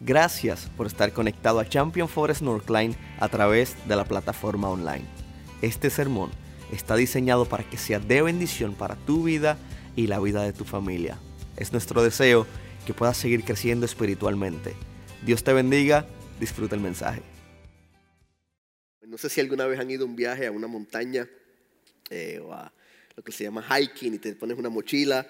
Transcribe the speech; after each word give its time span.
Gracias 0.00 0.70
por 0.76 0.86
estar 0.86 1.12
conectado 1.12 1.58
a 1.58 1.68
Champion 1.68 2.08
Forest 2.08 2.42
Northline 2.42 2.94
a 3.18 3.28
través 3.28 3.76
de 3.88 3.96
la 3.96 4.04
plataforma 4.04 4.70
online. 4.70 5.04
Este 5.60 5.90
sermón 5.90 6.30
está 6.72 6.94
diseñado 6.94 7.46
para 7.46 7.68
que 7.68 7.78
sea 7.78 7.98
de 7.98 8.22
bendición 8.22 8.74
para 8.74 8.94
tu 8.94 9.24
vida 9.24 9.58
y 9.96 10.06
la 10.06 10.20
vida 10.20 10.44
de 10.44 10.52
tu 10.52 10.64
familia. 10.64 11.18
Es 11.56 11.72
nuestro 11.72 12.04
deseo 12.04 12.46
que 12.86 12.94
puedas 12.94 13.16
seguir 13.16 13.42
creciendo 13.42 13.86
espiritualmente. 13.86 14.74
Dios 15.26 15.42
te 15.42 15.52
bendiga, 15.52 16.06
disfruta 16.38 16.76
el 16.76 16.80
mensaje. 16.80 17.22
No 19.02 19.18
sé 19.18 19.28
si 19.28 19.40
alguna 19.40 19.66
vez 19.66 19.80
han 19.80 19.90
ido 19.90 20.04
a 20.04 20.06
un 20.06 20.14
viaje 20.14 20.46
a 20.46 20.52
una 20.52 20.68
montaña 20.68 21.28
eh, 22.08 22.38
o 22.40 22.52
a 22.52 22.72
lo 23.16 23.24
que 23.24 23.32
se 23.32 23.42
llama 23.42 23.66
hiking 23.66 24.14
y 24.14 24.18
te 24.18 24.32
pones 24.36 24.56
una 24.56 24.68
mochila 24.68 25.26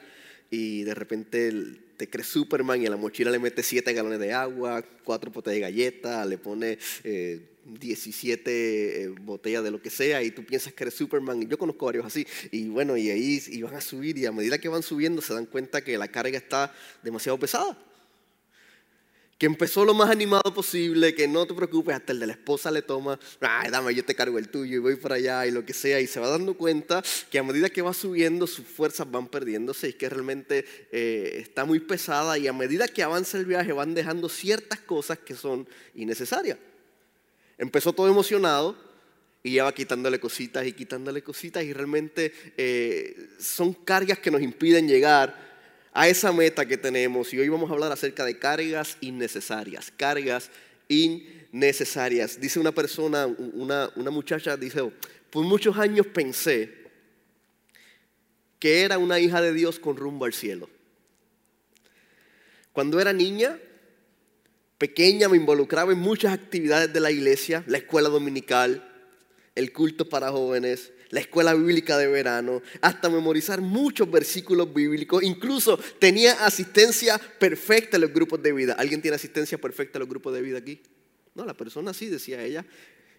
y 0.50 0.82
de 0.82 0.94
repente 0.94 1.87
te 1.98 2.08
crees 2.08 2.28
Superman 2.28 2.80
y 2.80 2.86
a 2.86 2.90
la 2.90 2.96
mochila 2.96 3.30
le 3.30 3.38
metes 3.38 3.66
7 3.66 3.92
galones 3.92 4.20
de 4.20 4.32
agua, 4.32 4.82
4 5.04 5.32
potes 5.32 5.52
de 5.52 5.60
galletas, 5.60 6.26
le 6.26 6.38
pone 6.38 6.78
17 7.64 8.50
eh, 8.50 9.02
eh, 9.02 9.14
botellas 9.20 9.64
de 9.64 9.70
lo 9.70 9.82
que 9.82 9.90
sea 9.90 10.22
y 10.22 10.30
tú 10.30 10.44
piensas 10.44 10.72
que 10.72 10.84
eres 10.84 10.94
Superman. 10.94 11.46
Yo 11.48 11.58
conozco 11.58 11.86
varios 11.86 12.06
así. 12.06 12.26
Y 12.52 12.68
bueno, 12.68 12.96
y 12.96 13.10
ahí 13.10 13.42
y 13.48 13.62
van 13.62 13.74
a 13.74 13.80
subir 13.80 14.16
y 14.16 14.26
a 14.26 14.32
medida 14.32 14.58
que 14.58 14.68
van 14.68 14.82
subiendo 14.82 15.20
se 15.20 15.34
dan 15.34 15.46
cuenta 15.46 15.82
que 15.82 15.98
la 15.98 16.08
carga 16.08 16.38
está 16.38 16.72
demasiado 17.02 17.38
pesada 17.38 17.76
que 19.38 19.46
empezó 19.46 19.84
lo 19.84 19.94
más 19.94 20.10
animado 20.10 20.52
posible, 20.52 21.14
que 21.14 21.28
no 21.28 21.46
te 21.46 21.54
preocupes, 21.54 21.94
hasta 21.94 22.12
el 22.12 22.18
de 22.18 22.26
la 22.26 22.32
esposa 22.32 22.72
le 22.72 22.82
toma, 22.82 23.18
ay, 23.40 23.70
dame, 23.70 23.94
yo 23.94 24.04
te 24.04 24.16
cargo 24.16 24.36
el 24.36 24.48
tuyo 24.48 24.76
y 24.76 24.78
voy 24.78 24.96
para 24.96 25.14
allá 25.14 25.46
y 25.46 25.52
lo 25.52 25.64
que 25.64 25.72
sea, 25.72 26.00
y 26.00 26.08
se 26.08 26.18
va 26.18 26.28
dando 26.28 26.54
cuenta 26.54 27.02
que 27.30 27.38
a 27.38 27.44
medida 27.44 27.70
que 27.70 27.80
va 27.80 27.94
subiendo 27.94 28.48
sus 28.48 28.66
fuerzas 28.66 29.08
van 29.08 29.28
perdiéndose 29.28 29.90
y 29.90 29.92
que 29.92 30.08
realmente 30.08 30.64
eh, 30.90 31.36
está 31.38 31.64
muy 31.64 31.78
pesada 31.78 32.36
y 32.36 32.48
a 32.48 32.52
medida 32.52 32.88
que 32.88 33.04
avanza 33.04 33.38
el 33.38 33.44
viaje 33.44 33.72
van 33.72 33.94
dejando 33.94 34.28
ciertas 34.28 34.80
cosas 34.80 35.18
que 35.18 35.36
son 35.36 35.68
innecesarias. 35.94 36.58
Empezó 37.58 37.92
todo 37.92 38.08
emocionado 38.08 38.76
y 39.44 39.54
ya 39.54 39.64
va 39.64 39.72
quitándole 39.72 40.18
cositas 40.18 40.66
y 40.66 40.72
quitándole 40.72 41.22
cositas 41.22 41.62
y 41.62 41.72
realmente 41.72 42.32
eh, 42.56 43.28
son 43.38 43.72
cargas 43.72 44.18
que 44.18 44.32
nos 44.32 44.42
impiden 44.42 44.88
llegar 44.88 45.47
a 45.98 46.06
esa 46.06 46.30
meta 46.30 46.64
que 46.64 46.76
tenemos. 46.76 47.34
Y 47.34 47.40
hoy 47.40 47.48
vamos 47.48 47.68
a 47.68 47.72
hablar 47.72 47.90
acerca 47.90 48.24
de 48.24 48.38
cargas 48.38 48.96
innecesarias, 49.00 49.92
cargas 49.96 50.48
innecesarias. 50.86 52.40
Dice 52.40 52.60
una 52.60 52.70
persona, 52.70 53.26
una, 53.26 53.90
una 53.96 54.10
muchacha, 54.12 54.56
dice, 54.56 54.92
por 55.28 55.44
muchos 55.44 55.76
años 55.76 56.06
pensé 56.06 56.72
que 58.60 58.82
era 58.82 58.96
una 58.96 59.18
hija 59.18 59.42
de 59.42 59.52
Dios 59.52 59.80
con 59.80 59.96
rumbo 59.96 60.24
al 60.24 60.32
cielo. 60.32 60.70
Cuando 62.72 63.00
era 63.00 63.12
niña, 63.12 63.58
pequeña, 64.78 65.28
me 65.28 65.36
involucraba 65.36 65.92
en 65.92 65.98
muchas 65.98 66.32
actividades 66.32 66.92
de 66.92 67.00
la 67.00 67.10
iglesia, 67.10 67.64
la 67.66 67.78
escuela 67.78 68.08
dominical, 68.08 68.88
el 69.56 69.72
culto 69.72 70.08
para 70.08 70.30
jóvenes, 70.30 70.92
la 71.10 71.20
escuela 71.20 71.54
bíblica 71.54 71.96
de 71.96 72.06
verano, 72.06 72.62
hasta 72.80 73.08
memorizar 73.08 73.60
muchos 73.60 74.10
versículos 74.10 74.72
bíblicos. 74.72 75.22
Incluso 75.22 75.78
tenía 75.98 76.44
asistencia 76.44 77.18
perfecta 77.18 77.96
en 77.96 78.02
los 78.02 78.12
grupos 78.12 78.42
de 78.42 78.52
vida. 78.52 78.74
¿Alguien 78.78 79.00
tiene 79.00 79.14
asistencia 79.14 79.58
perfecta 79.58 79.98
en 79.98 80.00
los 80.00 80.08
grupos 80.08 80.34
de 80.34 80.42
vida 80.42 80.58
aquí? 80.58 80.80
No, 81.34 81.44
la 81.44 81.54
persona 81.54 81.94
sí, 81.94 82.06
decía 82.06 82.42
ella. 82.42 82.64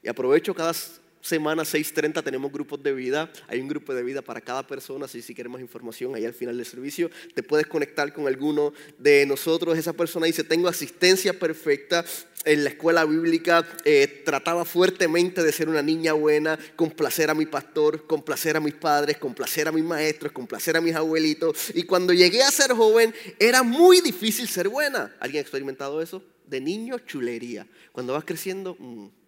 Y 0.04 0.08
aprovecho 0.08 0.54
cada 0.54 0.74
semana 1.22 1.64
6.30 1.64 2.24
tenemos 2.24 2.52
grupos 2.52 2.82
de 2.82 2.94
vida. 2.94 3.32
Hay 3.48 3.60
un 3.60 3.68
grupo 3.68 3.94
de 3.94 4.04
vida 4.04 4.22
para 4.22 4.42
cada 4.42 4.66
persona. 4.66 5.06
Así 5.06 5.22
si 5.22 5.34
quieres 5.36 5.52
más 5.52 5.62
información, 5.62 6.16
ahí 6.16 6.26
al 6.26 6.34
final 6.34 6.58
del 6.58 6.66
servicio 6.66 7.10
te 7.34 7.44
puedes 7.44 7.68
conectar 7.68 8.14
con 8.14 8.28
alguno 8.28 8.74
de 8.98 9.26
nosotros. 9.26 9.78
Esa 9.78 9.94
persona 9.94 10.26
dice, 10.26 10.44
tengo 10.44 10.68
asistencia 10.68 11.38
perfecta 11.38 12.06
en 12.46 12.64
la 12.64 12.70
escuela 12.70 13.06
bíblica. 13.06 13.66
Eh, 13.84 14.24
trataba 14.26 14.66
fuertemente 14.66 15.44
de 15.44 15.52
ser 15.52 15.70
una 15.70 15.82
niña 15.82 16.14
buena, 16.14 16.58
complacer 16.76 17.30
a 17.30 17.34
mi 17.34 17.46
pastor, 17.46 18.08
complacer 18.08 18.58
a 18.58 18.60
mis 18.60 18.74
padres, 18.74 19.18
complacer 19.18 19.68
a 19.68 19.72
mis 19.72 19.84
maestros, 19.84 20.32
complacer 20.32 20.78
a 20.78 20.82
mis 20.82 20.96
abuelitos. 20.96 21.72
Y 21.74 21.84
cuando 21.84 22.14
llegué 22.14 22.44
a 22.44 22.52
ser 22.52 22.72
joven, 22.72 23.14
era 23.40 23.64
muy 23.64 24.02
difícil 24.02 24.48
ser 24.48 24.70
buena. 24.70 25.16
¿Alguien 25.20 25.40
ha 25.40 25.42
experimentado 25.42 26.02
eso? 26.02 26.24
De 26.48 26.62
niño, 26.62 27.00
chulería. 27.00 27.68
Cuando 27.92 28.14
vas 28.14 28.24
creciendo... 28.24 28.76
Mm, 28.80 29.19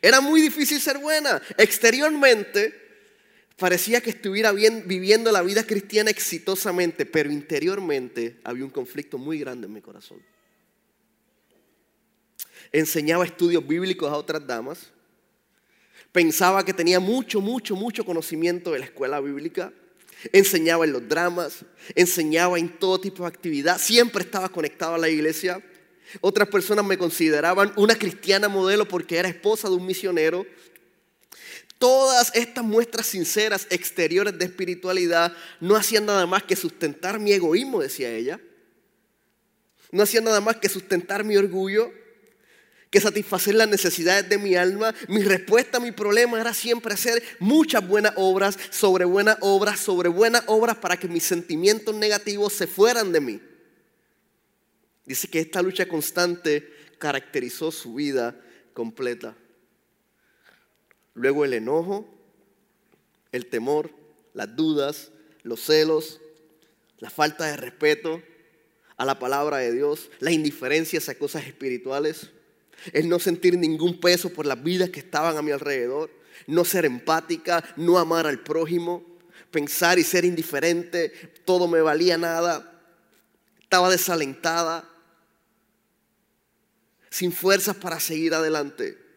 era 0.00 0.20
muy 0.20 0.40
difícil 0.40 0.80
ser 0.80 0.98
buena. 0.98 1.40
Exteriormente 1.56 2.74
parecía 3.56 4.00
que 4.00 4.10
estuviera 4.10 4.52
viviendo 4.52 5.30
la 5.30 5.42
vida 5.42 5.64
cristiana 5.64 6.10
exitosamente, 6.10 7.06
pero 7.06 7.30
interiormente 7.30 8.40
había 8.42 8.64
un 8.64 8.70
conflicto 8.70 9.18
muy 9.18 9.38
grande 9.38 9.66
en 9.66 9.72
mi 9.74 9.80
corazón. 9.80 10.18
Enseñaba 12.72 13.24
estudios 13.24 13.66
bíblicos 13.66 14.10
a 14.10 14.16
otras 14.16 14.46
damas. 14.46 14.90
Pensaba 16.12 16.64
que 16.64 16.72
tenía 16.72 17.00
mucho, 17.00 17.40
mucho, 17.40 17.76
mucho 17.76 18.04
conocimiento 18.04 18.72
de 18.72 18.80
la 18.80 18.84
escuela 18.86 19.20
bíblica. 19.20 19.72
Enseñaba 20.32 20.84
en 20.84 20.92
los 20.92 21.08
dramas, 21.08 21.64
enseñaba 21.94 22.58
en 22.58 22.68
todo 22.68 23.00
tipo 23.00 23.22
de 23.22 23.28
actividad. 23.28 23.78
Siempre 23.78 24.22
estaba 24.22 24.48
conectado 24.48 24.94
a 24.94 24.98
la 24.98 25.08
iglesia. 25.08 25.62
Otras 26.20 26.48
personas 26.48 26.84
me 26.84 26.98
consideraban 26.98 27.72
una 27.76 27.96
cristiana 27.96 28.48
modelo 28.48 28.86
porque 28.86 29.16
era 29.16 29.28
esposa 29.28 29.68
de 29.68 29.76
un 29.76 29.86
misionero. 29.86 30.46
Todas 31.78 32.34
estas 32.34 32.64
muestras 32.64 33.06
sinceras 33.06 33.66
exteriores 33.70 34.38
de 34.38 34.44
espiritualidad 34.44 35.32
no 35.60 35.76
hacían 35.76 36.06
nada 36.06 36.26
más 36.26 36.42
que 36.42 36.56
sustentar 36.56 37.18
mi 37.18 37.32
egoísmo, 37.32 37.80
decía 37.80 38.10
ella. 38.10 38.40
No 39.90 40.02
hacían 40.02 40.24
nada 40.24 40.40
más 40.40 40.56
que 40.56 40.68
sustentar 40.68 41.24
mi 41.24 41.36
orgullo, 41.36 41.90
que 42.90 43.00
satisfacer 43.00 43.54
las 43.54 43.68
necesidades 43.68 44.28
de 44.28 44.38
mi 44.38 44.56
alma. 44.56 44.94
Mi 45.08 45.22
respuesta 45.22 45.78
a 45.78 45.80
mi 45.80 45.92
problema 45.92 46.40
era 46.40 46.52
siempre 46.52 46.94
hacer 46.94 47.22
muchas 47.38 47.86
buenas 47.86 48.12
obras, 48.16 48.58
sobre 48.70 49.04
buenas 49.04 49.38
obras, 49.40 49.80
sobre 49.80 50.08
buenas 50.08 50.42
obras 50.46 50.76
para 50.76 50.98
que 50.98 51.08
mis 51.08 51.24
sentimientos 51.24 51.94
negativos 51.94 52.52
se 52.52 52.66
fueran 52.66 53.12
de 53.12 53.20
mí. 53.20 53.40
Dice 55.10 55.26
que 55.26 55.40
esta 55.40 55.60
lucha 55.60 55.88
constante 55.88 56.72
caracterizó 56.98 57.72
su 57.72 57.94
vida 57.94 58.40
completa. 58.72 59.34
Luego 61.14 61.44
el 61.44 61.52
enojo, 61.52 62.08
el 63.32 63.46
temor, 63.46 63.90
las 64.34 64.54
dudas, 64.54 65.10
los 65.42 65.62
celos, 65.62 66.20
la 66.98 67.10
falta 67.10 67.46
de 67.46 67.56
respeto 67.56 68.22
a 68.98 69.04
la 69.04 69.18
palabra 69.18 69.56
de 69.56 69.72
Dios, 69.72 70.12
la 70.20 70.30
indiferencia 70.30 71.00
hacia 71.00 71.18
cosas 71.18 71.44
espirituales, 71.44 72.30
el 72.92 73.08
no 73.08 73.18
sentir 73.18 73.58
ningún 73.58 73.98
peso 73.98 74.32
por 74.32 74.46
las 74.46 74.62
vidas 74.62 74.90
que 74.90 75.00
estaban 75.00 75.36
a 75.36 75.42
mi 75.42 75.50
alrededor, 75.50 76.08
no 76.46 76.64
ser 76.64 76.84
empática, 76.84 77.64
no 77.76 77.98
amar 77.98 78.28
al 78.28 78.44
prójimo, 78.44 79.04
pensar 79.50 79.98
y 79.98 80.04
ser 80.04 80.24
indiferente, 80.24 81.08
todo 81.44 81.66
me 81.66 81.80
valía 81.80 82.16
nada, 82.16 82.80
estaba 83.58 83.90
desalentada, 83.90 84.86
sin 87.10 87.32
fuerzas 87.32 87.76
para 87.76 88.00
seguir 88.00 88.34
adelante. 88.34 89.10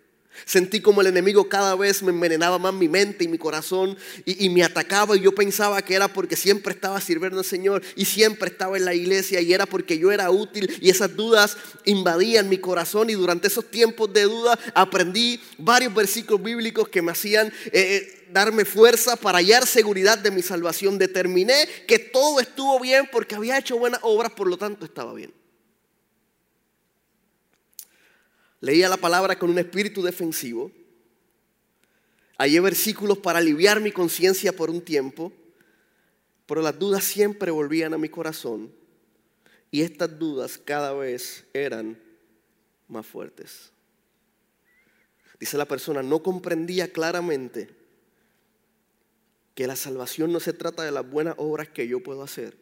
Sentí 0.46 0.82
como 0.82 1.02
el 1.02 1.08
enemigo 1.08 1.48
cada 1.48 1.76
vez 1.76 2.02
me 2.02 2.10
envenenaba 2.10 2.58
más 2.58 2.74
mi 2.74 2.90
mente 2.90 3.24
y 3.24 3.28
mi 3.28 3.38
corazón 3.38 3.96
y, 4.26 4.50
me 4.50 4.64
atacaba 4.64 5.16
y 5.16 5.22
yo 5.22 5.34
pensaba 5.34 5.82
que 5.82 5.94
era 5.94 6.08
porque 6.08 6.36
siempre 6.36 6.74
estaba 6.74 7.00
sirviendo 7.00 7.40
al 7.40 7.46
Señor 7.46 7.82
y 7.96 8.06
siempre 8.06 8.50
estaba 8.50 8.76
en 8.78 8.86
la 8.86 8.94
iglesia 8.94 9.42
y 9.42 9.54
era 9.54 9.66
porque 9.66 9.98
yo 9.98 10.12
era 10.12 10.32
útil 10.32 10.76
y 10.82 10.90
esas 10.90 11.16
dudas 11.16 11.56
invadían 11.86 12.50
mi 12.50 12.58
corazón 12.58 13.10
y 13.10 13.14
durante 13.14 13.48
esos 13.48 13.70
tiempos 13.70 14.12
de 14.12 14.24
duda 14.24 14.58
aprendí 14.74 15.40
varios 15.58 15.94
versículos 15.94 16.44
bíblicos 16.44 16.90
que 16.90 17.02
me 17.02 17.12
hacían 17.12 17.48
eh, 17.48 17.72
eh, 17.74 18.28
darme 18.32 18.66
fuerza 18.66 19.16
para 19.16 19.38
hallar 19.38 19.68
seguridad 19.68 20.18
de 20.18 20.32
mi 20.32 20.42
salvación. 20.42 20.98
Determiné 20.98 21.68
que 21.88 22.00
todo 22.00 22.40
estuvo 22.40 22.80
bien 22.80 23.08
porque 23.12 23.36
había 23.36 23.60
hecho 23.60 23.78
buenas 23.78 24.00
obras, 24.04 24.32
por 24.32 24.48
lo 24.48 24.58
tanto 24.58 24.84
estaba 24.84 25.14
bien. 25.14 25.32
Leía 28.64 28.88
la 28.88 28.96
palabra 28.96 29.38
con 29.38 29.50
un 29.50 29.60
espíritu 29.60 30.02
defensivo. 30.02 30.72
Hallé 32.38 32.62
versículos 32.62 33.18
para 33.18 33.40
aliviar 33.40 33.82
mi 33.82 33.92
conciencia 33.92 34.56
por 34.56 34.70
un 34.70 34.80
tiempo, 34.80 35.34
pero 36.46 36.62
las 36.62 36.80
dudas 36.80 37.04
siempre 37.04 37.52
volvían 37.52 37.94
a 37.94 37.98
mi 37.98 38.08
corazón 38.08 38.72
y 39.70 39.82
estas 39.82 40.18
dudas 40.18 40.58
cada 40.58 40.94
vez 40.94 41.44
eran 41.54 42.02
más 42.88 43.06
fuertes. 43.06 43.74
Dice 45.42 45.58
la 45.58 45.66
persona, 45.66 46.02
no 46.02 46.24
comprendía 46.24 46.88
claramente 46.88 47.70
que 49.56 49.68
la 49.68 49.76
salvación 49.76 50.32
no 50.32 50.40
se 50.40 50.54
trata 50.54 50.84
de 50.84 50.92
las 50.92 51.10
buenas 51.10 51.36
obras 51.38 51.68
que 51.68 51.86
yo 51.86 52.02
puedo 52.02 52.24
hacer, 52.24 52.56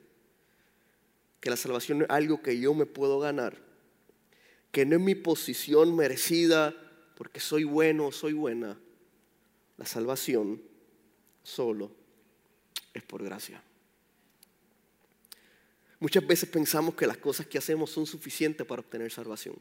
que 1.39 1.51
la 1.51 1.57
salvación 1.57 2.01
es 2.01 2.09
algo 2.09 2.41
que 2.41 2.59
yo 2.59 2.73
me 2.73 2.87
puedo 2.87 3.19
ganar 3.19 3.70
que 4.71 4.85
no 4.85 4.95
es 4.95 5.01
mi 5.01 5.15
posición 5.15 5.95
merecida 5.95 6.73
porque 7.15 7.39
soy 7.39 7.63
bueno 7.63 8.07
o 8.07 8.11
soy 8.11 8.33
buena. 8.33 8.79
La 9.77 9.85
salvación 9.85 10.61
solo 11.43 11.91
es 12.93 13.03
por 13.03 13.23
gracia. 13.23 13.61
Muchas 15.99 16.25
veces 16.25 16.49
pensamos 16.49 16.95
que 16.95 17.05
las 17.05 17.17
cosas 17.17 17.45
que 17.45 17.57
hacemos 17.57 17.91
son 17.91 18.07
suficientes 18.07 18.65
para 18.65 18.81
obtener 18.81 19.11
salvación. 19.11 19.55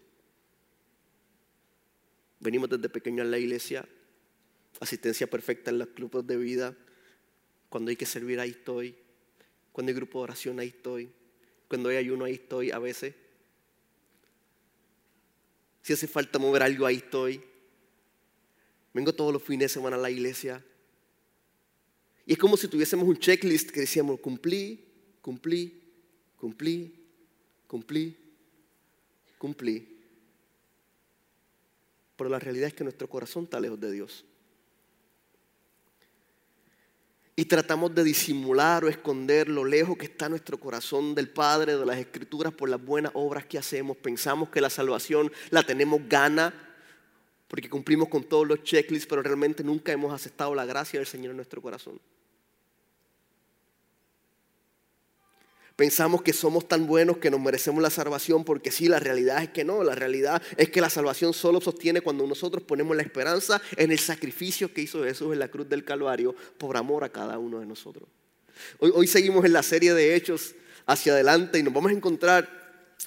Venimos 2.38 2.70
desde 2.70 2.88
pequeños 2.88 3.26
a 3.26 3.28
la 3.28 3.38
iglesia, 3.38 3.86
asistencia 4.80 5.28
perfecta 5.28 5.70
en 5.70 5.78
los 5.78 5.88
clubes 5.88 6.26
de 6.26 6.38
vida. 6.38 6.74
Cuando 7.68 7.90
hay 7.90 7.96
que 7.96 8.06
servir, 8.06 8.40
ahí 8.40 8.50
estoy. 8.50 8.96
Cuando 9.72 9.90
hay 9.90 9.96
grupo 9.96 10.20
de 10.20 10.24
oración, 10.24 10.58
ahí 10.60 10.68
estoy. 10.68 11.10
Cuando 11.68 11.90
hay 11.90 11.96
ayuno, 11.96 12.24
ahí 12.24 12.34
estoy 12.34 12.70
a 12.70 12.78
veces. 12.78 13.14
Si 15.82 15.92
hace 15.92 16.06
falta 16.06 16.38
mover 16.38 16.62
algo, 16.62 16.86
ahí 16.86 16.96
estoy. 16.96 17.42
Vengo 18.92 19.14
todos 19.14 19.32
los 19.32 19.42
fines 19.42 19.66
de 19.66 19.68
semana 19.68 19.96
a 19.96 20.00
la 20.00 20.10
iglesia. 20.10 20.64
Y 22.26 22.32
es 22.32 22.38
como 22.38 22.56
si 22.56 22.68
tuviésemos 22.68 23.08
un 23.08 23.18
checklist 23.18 23.70
que 23.70 23.80
decíamos, 23.80 24.20
cumplí, 24.20 24.84
cumplí, 25.20 25.80
cumplí, 26.36 26.94
cumplí, 27.66 28.16
cumplí. 29.38 29.98
Pero 32.16 32.30
la 32.30 32.38
realidad 32.38 32.68
es 32.68 32.74
que 32.74 32.84
nuestro 32.84 33.08
corazón 33.08 33.44
está 33.44 33.58
lejos 33.58 33.80
de 33.80 33.90
Dios. 33.90 34.24
Y 37.40 37.46
tratamos 37.46 37.94
de 37.94 38.04
disimular 38.04 38.84
o 38.84 38.90
esconder 38.90 39.48
lo 39.48 39.64
lejos 39.64 39.96
que 39.96 40.04
está 40.04 40.28
nuestro 40.28 40.60
corazón 40.60 41.14
del 41.14 41.30
Padre, 41.30 41.78
de 41.78 41.86
las 41.86 41.96
Escrituras, 41.96 42.52
por 42.52 42.68
las 42.68 42.84
buenas 42.84 43.12
obras 43.14 43.46
que 43.46 43.56
hacemos. 43.56 43.96
Pensamos 43.96 44.50
que 44.50 44.60
la 44.60 44.68
salvación 44.68 45.32
la 45.48 45.62
tenemos 45.62 46.02
gana 46.06 46.52
porque 47.48 47.70
cumplimos 47.70 48.10
con 48.10 48.24
todos 48.24 48.46
los 48.46 48.62
checklists, 48.62 49.06
pero 49.08 49.22
realmente 49.22 49.64
nunca 49.64 49.90
hemos 49.90 50.12
aceptado 50.12 50.54
la 50.54 50.66
gracia 50.66 51.00
del 51.00 51.06
Señor 51.06 51.30
en 51.30 51.36
nuestro 51.36 51.62
corazón. 51.62 51.98
Pensamos 55.80 56.20
que 56.20 56.34
somos 56.34 56.68
tan 56.68 56.86
buenos 56.86 57.16
que 57.16 57.30
nos 57.30 57.40
merecemos 57.40 57.82
la 57.82 57.88
salvación 57.88 58.44
porque 58.44 58.70
sí, 58.70 58.86
la 58.86 59.00
realidad 59.00 59.42
es 59.42 59.48
que 59.48 59.64
no. 59.64 59.82
La 59.82 59.94
realidad 59.94 60.42
es 60.58 60.68
que 60.68 60.78
la 60.78 60.90
salvación 60.90 61.32
solo 61.32 61.58
sostiene 61.58 62.02
cuando 62.02 62.26
nosotros 62.26 62.62
ponemos 62.64 62.94
la 62.94 63.02
esperanza 63.02 63.62
en 63.78 63.90
el 63.90 63.98
sacrificio 63.98 64.74
que 64.74 64.82
hizo 64.82 65.02
Jesús 65.02 65.32
en 65.32 65.38
la 65.38 65.48
cruz 65.48 65.70
del 65.70 65.82
Calvario 65.82 66.36
por 66.58 66.76
amor 66.76 67.02
a 67.02 67.08
cada 67.08 67.38
uno 67.38 67.60
de 67.60 67.64
nosotros. 67.64 68.06
Hoy, 68.78 69.06
seguimos 69.06 69.42
en 69.46 69.54
la 69.54 69.62
serie 69.62 69.94
de 69.94 70.14
Hechos 70.14 70.54
hacia 70.84 71.14
adelante 71.14 71.58
y 71.58 71.62
nos 71.62 71.72
vamos 71.72 71.92
a 71.92 71.94
encontrar 71.94 72.46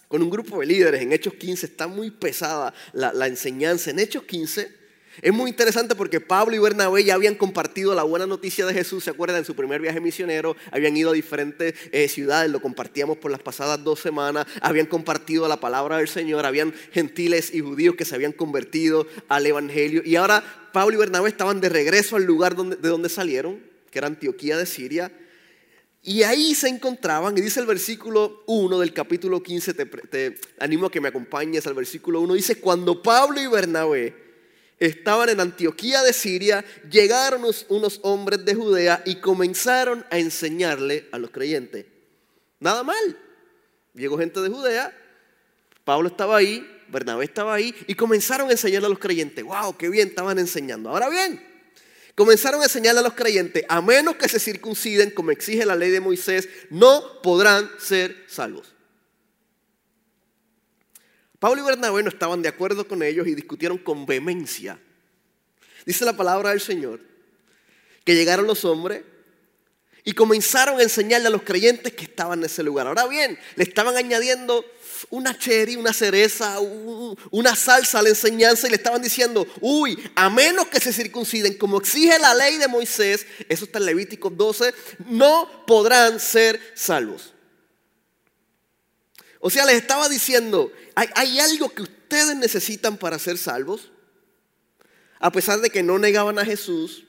con 0.08 0.24
un 0.24 0.32
grupo 0.32 0.60
de 0.60 0.66
líderes. 0.66 1.04
En 1.04 1.14
Hechos 1.14 1.36
15 1.36 1.68
está 1.68 1.86
muy 1.86 2.10
pesada 2.10 2.74
la, 2.92 3.14
la 3.14 3.28
enseñanza. 3.28 3.92
En 3.92 4.00
Hechos 4.00 4.24
15 4.24 4.83
es 5.22 5.32
muy 5.32 5.52
interesante 5.52 5.96
porque 5.96 6.20
Pablo 6.20 6.56
y 6.56 6.60
Bernabé 6.60 7.04
ya 7.04 7.14
habían 7.14 7.36
compartido 7.36 7.94
la 7.94 8.04
buena 8.04 8.26
noticia 8.26 8.66
de 8.66 8.74
Jesús, 8.74 9.04
¿se 9.04 9.12
acuerdan? 9.12 9.40
En 9.40 9.46
su 9.46 9.56
primer 9.56 9.80
viaje 9.80 10.00
misionero, 10.00 10.56
habían 10.72 10.98
ido 10.98 11.12
a 11.12 11.14
diferentes 11.14 11.76
eh, 11.92 12.08
ciudades, 12.08 12.50
lo 12.50 12.62
compartíamos 12.62 13.18
por 13.18 13.30
las 13.32 13.42
pasadas 13.42 13.84
dos 13.84 14.00
semanas, 14.00 14.48
habían 14.62 14.88
compartido 14.88 15.48
la 15.48 15.60
palabra 15.60 15.98
del 15.98 16.08
Señor, 16.08 16.46
habían 16.46 16.74
gentiles 16.92 17.54
y 17.54 17.60
judíos 17.60 17.96
que 17.96 18.06
se 18.06 18.16
habían 18.16 18.32
convertido 18.32 19.06
al 19.28 19.46
Evangelio. 19.46 20.02
Y 20.04 20.16
ahora 20.16 20.44
Pablo 20.74 20.96
y 20.96 21.00
Bernabé 21.00 21.30
estaban 21.30 21.62
de 21.62 21.70
regreso 21.70 22.16
al 22.16 22.24
lugar 22.24 22.56
de 22.56 22.90
donde 22.90 23.10
salieron, 23.10 23.60
que 23.92 24.00
era 24.00 24.08
Antioquía 24.08 24.58
de 24.58 24.66
Siria. 24.66 25.12
Y 26.02 26.24
ahí 26.24 26.56
se 26.56 26.68
encontraban, 26.68 27.38
y 27.38 27.42
dice 27.42 27.60
el 27.60 27.66
versículo 27.66 28.44
1 28.48 28.80
del 28.80 28.94
capítulo 28.94 29.42
15, 29.42 29.74
te, 29.74 29.86
te 29.86 30.36
animo 30.60 30.88
a 30.88 30.92
que 30.92 31.00
me 31.00 31.08
acompañes 31.08 31.66
al 31.68 31.76
versículo 31.76 32.20
1, 32.20 32.34
dice, 32.34 32.60
cuando 32.60 33.02
Pablo 33.02 33.40
y 33.40 33.48
Bernabé 33.48 34.23
estaban 34.86 35.30
en 35.30 35.40
Antioquía 35.40 36.02
de 36.02 36.14
Siria, 36.14 36.64
llegaron 36.90 37.44
unos 37.70 38.00
hombres 38.04 38.44
de 38.46 38.56
Judea 38.56 39.02
y 39.06 39.16
comenzaron 39.16 40.06
a 40.10 40.20
enseñarle 40.20 41.08
a 41.12 41.18
los 41.18 41.32
creyentes. 41.32 41.86
Nada 42.60 42.84
mal. 42.84 43.20
Llegó 43.94 44.18
gente 44.18 44.40
de 44.42 44.50
Judea, 44.50 44.96
Pablo 45.84 46.08
estaba 46.08 46.38
ahí, 46.38 46.68
Bernabé 46.88 47.26
estaba 47.26 47.54
ahí 47.54 47.76
y 47.88 47.96
comenzaron 47.96 48.50
a 48.50 48.52
enseñarle 48.52 48.88
a 48.88 48.90
los 48.90 49.00
creyentes. 49.00 49.44
¡Wow! 49.44 49.78
¡Qué 49.78 49.90
bien 49.90 50.10
estaban 50.10 50.40
enseñando! 50.40 50.90
Ahora 50.90 51.10
bien, 51.10 51.42
comenzaron 52.16 52.62
a 52.62 52.66
enseñarle 52.66 53.02
a 53.02 53.04
los 53.04 53.14
creyentes, 53.14 53.64
a 53.70 53.82
menos 53.82 54.16
que 54.16 54.30
se 54.30 54.40
circunciden 54.40 55.12
como 55.12 55.32
exige 55.32 55.66
la 55.66 55.76
ley 55.76 55.92
de 55.92 56.00
Moisés, 56.00 56.50
no 56.70 57.22
podrán 57.22 57.70
ser 57.80 58.26
salvos. 58.28 58.73
Pablo 61.44 61.62
y 61.62 61.66
Bernabé 61.66 62.02
no 62.04 62.08
estaban 62.08 62.42
de 62.42 62.48
acuerdo 62.48 62.88
con 62.88 63.04
ellos 63.04 63.28
y 63.28 63.36
discutieron 63.36 63.78
con 63.78 64.06
vehemencia. 64.06 64.80
Dice 65.86 66.06
la 66.06 66.16
palabra 66.16 66.52
del 66.52 66.62
Señor 66.62 67.02
que 68.06 68.16
llegaron 68.16 68.48
los 68.48 68.64
hombres 68.64 69.04
y 70.06 70.14
comenzaron 70.14 70.80
a 70.80 70.84
enseñarle 70.84 71.28
a 71.28 71.32
los 71.32 71.42
creyentes 71.42 71.92
que 71.92 72.06
estaban 72.06 72.40
en 72.40 72.46
ese 72.46 72.64
lugar. 72.64 72.88
Ahora 72.88 73.08
bien, 73.08 73.38
le 73.58 73.66
estaban 73.66 73.98
añadiendo 73.98 74.64
una 75.10 75.38
cherry, 75.38 75.76
una 75.76 75.92
cereza, 75.92 76.62
una 76.62 77.58
salsa 77.58 78.00
a 78.00 78.04
la 78.04 78.10
enseñanza 78.10 78.68
y 78.68 78.70
le 78.70 78.78
estaban 78.78 79.02
diciendo, 79.02 79.46
uy, 79.60 80.02
a 80.16 80.30
menos 80.30 80.68
que 80.68 80.80
se 80.80 80.94
circunciden 80.94 81.58
como 81.58 81.78
exige 81.80 82.20
la 82.20 82.34
ley 82.36 82.58
de 82.58 82.70
Moisés, 82.70 83.28
eso 83.50 83.66
está 83.66 83.80
en 83.80 83.88
Levítico 83.88 84.30
12, 84.30 84.74
no 85.10 85.66
podrán 85.68 86.22
ser 86.22 86.58
salvos. 86.74 87.34
O 89.46 89.50
sea, 89.50 89.66
les 89.66 89.76
estaba 89.76 90.08
diciendo, 90.08 90.72
¿hay, 90.96 91.40
algo 91.40 91.70
que 91.70 91.84
ustedes 91.84 92.36
necesitan 92.36 92.98
para 92.98 93.20
ser 93.20 93.38
salvos? 93.38 93.92
A 95.20 95.32
pesar 95.32 95.62
de 95.62 95.70
que 95.70 95.84
no 95.84 96.00
negaban 96.00 96.38
a 96.40 96.46
Jesús, 96.46 97.06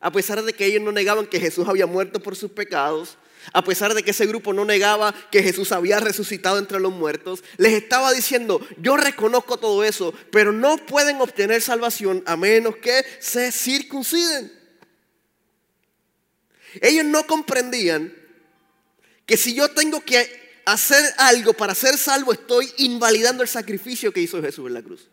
a 0.00 0.12
pesar 0.12 0.42
de 0.42 0.52
que 0.52 0.66
ellos 0.66 0.82
no 0.82 0.92
negaban 0.92 1.26
que 1.26 1.40
Jesús 1.40 1.68
había 1.68 1.86
muerto 1.86 2.20
por 2.20 2.36
sus 2.36 2.50
pecados, 2.50 3.16
a 3.52 3.64
pesar 3.64 3.94
de 3.94 4.02
que 4.02 4.12
ese 4.12 4.26
grupo 4.26 4.52
no 4.52 4.64
negaba 4.64 5.14
que 5.30 5.42
Jesús 5.42 5.72
había 5.72 5.98
resucitado 5.98 6.58
entre 6.58 6.78
los 6.78 6.92
muertos, 6.92 7.42
les 7.56 7.72
estaba 7.72 8.12
diciendo, 8.12 8.64
yo 8.78 8.96
reconozco 8.96 9.56
todo 9.56 9.82
eso, 9.82 10.14
pero 10.30 10.52
no 10.52 10.76
pueden 10.76 11.20
obtener 11.20 11.60
salvación 11.60 12.22
a 12.26 12.36
menos 12.36 12.76
que 12.76 13.04
se 13.18 13.50
circunciden. 13.50 14.52
Ellos 16.80 17.04
no 17.04 17.26
comprendían 17.26 18.14
que 19.26 19.36
si 19.36 19.54
yo 19.54 19.70
tengo 19.70 20.00
que 20.02 20.41
hacer 20.64 21.04
algo 21.18 21.52
para 21.52 21.74
ser 21.74 21.96
salvo, 21.98 22.32
estoy 22.32 22.70
invalidando 22.78 23.42
el 23.42 23.48
sacrificio 23.48 24.12
que 24.12 24.20
hizo 24.20 24.42
Jesús 24.42 24.66
en 24.66 24.74
la 24.74 24.82
cruz. 24.82 25.08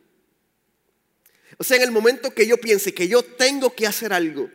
O 1.58 1.64
sea, 1.64 1.78
en 1.78 1.84
el 1.84 1.92
momento 1.92 2.32
que 2.32 2.48
yo 2.48 2.58
piense 2.58 2.94
que 2.94 3.08
yo 3.08 3.24
tengo 3.24 3.76
que 3.76 3.88
hacer 3.88 4.14
algo 4.14 4.50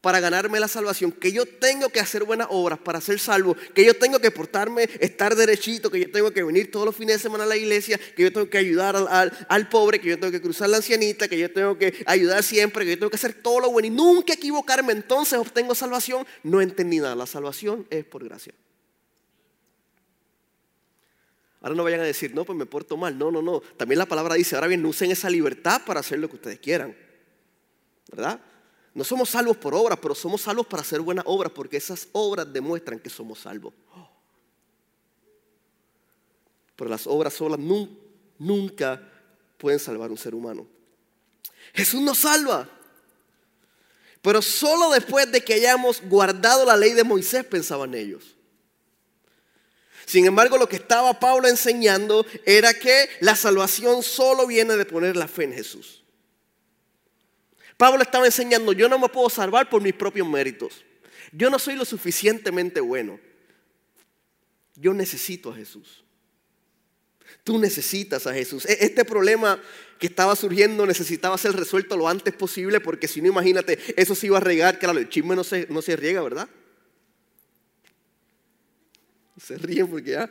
para 0.00 0.20
ganarme 0.20 0.60
la 0.60 0.68
salvación, 0.68 1.10
que 1.10 1.32
yo 1.32 1.44
tengo 1.44 1.88
que 1.88 1.98
hacer 1.98 2.22
buenas 2.22 2.46
obras 2.50 2.78
para 2.78 3.00
ser 3.00 3.18
salvo, 3.18 3.56
que 3.74 3.84
yo 3.84 3.94
tengo 3.94 4.20
que 4.20 4.30
portarme, 4.30 4.88
estar 5.00 5.34
derechito, 5.34 5.90
que 5.90 6.00
yo 6.00 6.10
tengo 6.10 6.30
que 6.30 6.44
venir 6.44 6.70
todos 6.70 6.86
los 6.86 6.96
fines 6.96 7.16
de 7.16 7.22
semana 7.22 7.44
a 7.44 7.46
la 7.48 7.56
iglesia, 7.56 7.98
que 8.16 8.22
yo 8.22 8.32
tengo 8.32 8.48
que 8.48 8.58
ayudar 8.58 8.94
al, 8.94 9.46
al, 9.48 9.68
pobre, 9.68 10.00
que 10.00 10.08
yo 10.08 10.18
tengo 10.18 10.30
que 10.30 10.40
cruzar 10.40 10.68
la 10.68 10.76
ancianita, 10.76 11.26
que 11.26 11.38
yo 11.38 11.52
tengo 11.52 11.76
que 11.76 11.92
ayudar 12.06 12.42
siempre, 12.44 12.84
que 12.84 12.92
yo 12.92 12.98
tengo 12.98 13.10
que 13.10 13.16
hacer 13.16 13.34
todo 13.34 13.60
lo 13.60 13.70
bueno 13.72 13.88
y 13.88 13.90
nunca 13.90 14.34
equivocarme, 14.34 14.92
entonces 14.92 15.38
obtengo 15.38 15.74
salvación, 15.74 16.24
no 16.44 16.60
entendí 16.60 17.00
nada. 17.00 17.16
La 17.16 17.26
salvación 17.26 17.86
es 17.90 18.04
por 18.04 18.24
gracia. 18.24 18.54
Ahora 21.60 21.74
no 21.74 21.82
vayan 21.84 22.00
a 22.00 22.04
decir, 22.04 22.34
no, 22.34 22.44
pues 22.44 22.56
me 22.56 22.66
porto 22.66 22.96
mal. 22.96 23.18
No, 23.18 23.30
no, 23.30 23.42
no. 23.42 23.60
También 23.60 23.98
la 23.98 24.06
palabra 24.06 24.34
dice, 24.36 24.54
ahora 24.54 24.68
bien, 24.68 24.84
usen 24.86 25.10
esa 25.10 25.28
libertad 25.28 25.82
para 25.84 26.00
hacer 26.00 26.18
lo 26.18 26.28
que 26.28 26.36
ustedes 26.36 26.60
quieran. 26.60 26.96
¿Verdad? 28.10 28.40
No 28.94 29.04
somos 29.04 29.30
salvos 29.30 29.56
por 29.56 29.74
obras, 29.74 29.98
pero 30.00 30.14
somos 30.14 30.42
salvos 30.42 30.66
para 30.66 30.82
hacer 30.82 31.00
buenas 31.00 31.24
obras, 31.26 31.52
porque 31.52 31.76
esas 31.76 32.08
obras 32.12 32.52
demuestran 32.52 32.98
que 33.00 33.10
somos 33.10 33.40
salvos. 33.40 33.74
Pero 36.76 36.90
las 36.90 37.06
obras 37.08 37.34
solas 37.34 37.58
nunca 38.38 39.02
pueden 39.56 39.80
salvar 39.80 40.08
a 40.08 40.12
un 40.12 40.18
ser 40.18 40.34
humano. 40.34 40.66
Jesús 41.74 42.00
nos 42.00 42.18
salva. 42.18 42.68
Pero 44.22 44.42
solo 44.42 44.90
después 44.90 45.30
de 45.30 45.42
que 45.42 45.54
hayamos 45.54 46.00
guardado 46.02 46.64
la 46.64 46.76
ley 46.76 46.92
de 46.92 47.04
Moisés, 47.04 47.44
pensaban 47.44 47.94
ellos. 47.94 48.37
Sin 50.06 50.24
embargo, 50.24 50.56
lo 50.56 50.68
que 50.68 50.76
estaba 50.76 51.18
Pablo 51.20 51.48
enseñando 51.48 52.24
era 52.46 52.74
que 52.74 53.08
la 53.20 53.36
salvación 53.36 54.02
solo 54.02 54.46
viene 54.46 54.76
de 54.76 54.84
poner 54.84 55.16
la 55.16 55.28
fe 55.28 55.44
en 55.44 55.52
Jesús. 55.52 56.02
Pablo 57.76 58.02
estaba 58.02 58.26
enseñando, 58.26 58.72
yo 58.72 58.88
no 58.88 58.98
me 58.98 59.08
puedo 59.08 59.30
salvar 59.30 59.70
por 59.70 59.80
mis 59.82 59.94
propios 59.94 60.26
méritos. 60.26 60.84
Yo 61.32 61.50
no 61.50 61.58
soy 61.58 61.76
lo 61.76 61.84
suficientemente 61.84 62.80
bueno. 62.80 63.20
Yo 64.74 64.94
necesito 64.94 65.50
a 65.50 65.54
Jesús. 65.54 66.04
Tú 67.44 67.58
necesitas 67.58 68.26
a 68.26 68.34
Jesús. 68.34 68.64
E-, 68.66 68.78
este 68.80 69.04
problema 69.04 69.60
que 69.98 70.06
estaba 70.06 70.34
surgiendo 70.36 70.86
necesitaba 70.86 71.38
ser 71.38 71.54
resuelto 71.54 71.96
lo 71.96 72.08
antes 72.08 72.34
posible 72.34 72.80
porque 72.80 73.08
si 73.08 73.20
no, 73.20 73.28
imagínate, 73.28 73.78
eso 73.96 74.14
se 74.14 74.26
iba 74.26 74.38
a 74.38 74.40
regar. 74.40 74.78
Claro, 74.78 74.98
el 74.98 75.08
chisme 75.08 75.36
no 75.36 75.44
se, 75.44 75.66
no 75.68 75.82
se 75.82 75.96
riega, 75.96 76.22
¿verdad? 76.22 76.48
Se 79.46 79.56
ríen 79.56 79.88
porque 79.88 80.12
ya. 80.12 80.30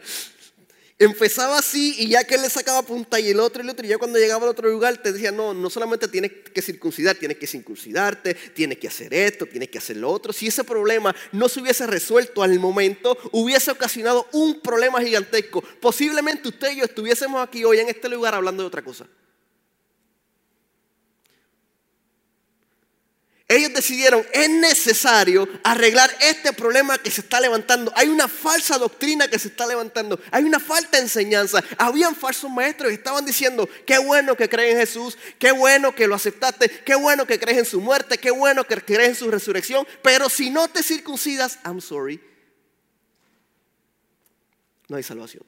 Empezaba 0.99 1.59
así 1.59 1.93
y 1.99 2.09
ya 2.09 2.23
que 2.23 2.33
él 2.33 2.41
le 2.41 2.49
sacaba 2.49 2.81
punta 2.81 3.19
y 3.19 3.29
el 3.29 3.39
otro 3.39 3.61
y 3.61 3.65
el 3.65 3.69
otro, 3.69 3.85
y 3.85 3.89
ya 3.89 3.99
cuando 3.99 4.17
llegaba 4.17 4.45
al 4.45 4.49
otro 4.49 4.67
lugar 4.67 4.97
te 4.97 5.11
decía, 5.11 5.31
no, 5.31 5.53
no 5.53 5.69
solamente 5.69 6.07
tienes 6.07 6.31
que 6.51 6.59
circuncidar, 6.59 7.15
tienes 7.15 7.37
que 7.37 7.45
circuncidarte, 7.45 8.33
tienes 8.33 8.79
que 8.79 8.87
hacer 8.87 9.13
esto, 9.13 9.45
tienes 9.45 9.69
que 9.69 9.77
hacer 9.77 9.97
lo 9.97 10.09
otro. 10.09 10.33
Si 10.33 10.47
ese 10.47 10.63
problema 10.63 11.15
no 11.31 11.49
se 11.49 11.61
hubiese 11.61 11.85
resuelto 11.85 12.41
al 12.41 12.59
momento, 12.59 13.15
hubiese 13.31 13.69
ocasionado 13.69 14.27
un 14.31 14.59
problema 14.59 14.99
gigantesco. 14.99 15.61
Posiblemente 15.61 16.49
usted 16.49 16.71
y 16.71 16.77
yo 16.77 16.85
estuviésemos 16.85 17.47
aquí 17.47 17.63
hoy 17.63 17.77
en 17.77 17.89
este 17.89 18.09
lugar 18.09 18.33
hablando 18.33 18.63
de 18.63 18.67
otra 18.67 18.83
cosa. 18.83 19.07
Ellos 23.50 23.72
decidieron, 23.74 24.25
es 24.34 24.50
necesario 24.50 25.48
arreglar 25.63 26.13
este 26.20 26.51
problema 26.51 26.98
que 26.98 27.10
se 27.10 27.22
está 27.22 27.39
levantando. 27.39 27.94
Hay 27.96 28.10
una 28.10 28.27
falsa 28.27 28.77
doctrina 28.77 29.30
que 29.30 29.39
se 29.39 29.48
está 29.48 29.66
levantando. 29.66 30.20
Hay 30.32 30.44
una 30.44 30.60
falta 30.60 30.98
de 30.98 31.04
enseñanza. 31.04 31.63
Habían 31.77 32.13
falsos 32.13 32.51
maestros 32.51 32.89
que 32.89 32.96
estaban 32.96 33.25
diciendo, 33.25 33.70
qué 33.86 34.00
bueno 34.00 34.36
que 34.36 34.50
crees 34.50 34.74
en 34.74 34.80
Jesús, 34.82 35.18
qué 35.39 35.54
bueno 35.54 35.96
que 35.96 36.08
lo 36.08 36.16
aceptaste, 36.16 36.70
qué 36.84 36.96
bueno 36.96 37.25
que 37.25 37.39
crees 37.39 37.60
en 37.60 37.66
su 37.66 37.80
muerte, 37.80 38.18
qué 38.18 38.32
bueno 38.32 38.66
que 38.66 38.82
crees 38.82 39.10
en 39.10 39.16
su 39.16 39.32
resurrección. 39.32 39.88
Pero 40.04 40.27
si 40.27 40.50
no 40.50 40.68
te 40.68 40.84
circuncidas, 40.84 41.58
I'm 41.63 41.80
sorry, 41.80 42.20
no 44.89 44.98
hay 44.98 45.04
salvación. 45.04 45.44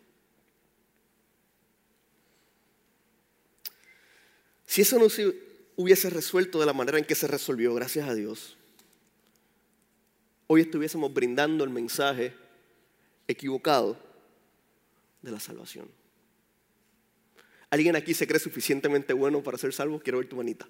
Si 4.66 4.84
eso 4.84 4.98
no 4.98 5.10
hubiese 5.80 6.10
resuelto 6.10 6.60
de 6.60 6.66
la 6.66 6.74
manera 6.74 6.98
en 6.98 7.06
que 7.06 7.16
se 7.16 7.26
resolvió, 7.26 7.74
gracias 7.74 8.10
a 8.10 8.14
Dios, 8.14 8.58
hoy 10.48 10.60
estuviésemos 10.60 11.14
brindando 11.14 11.64
el 11.64 11.70
mensaje 11.70 12.34
equivocado 13.30 13.98
de 15.22 15.32
la 15.32 15.40
salvación. 15.40 15.90
¿Alguien 17.70 17.96
aquí 17.96 18.14
se 18.14 18.28
cree 18.28 18.42
suficientemente 18.42 19.14
bueno 19.14 19.42
para 19.42 19.58
ser 19.58 19.72
salvo? 19.72 20.02
Quiero 20.02 20.18
ver 20.18 20.28
tu 20.28 20.36
manita. 20.36 20.68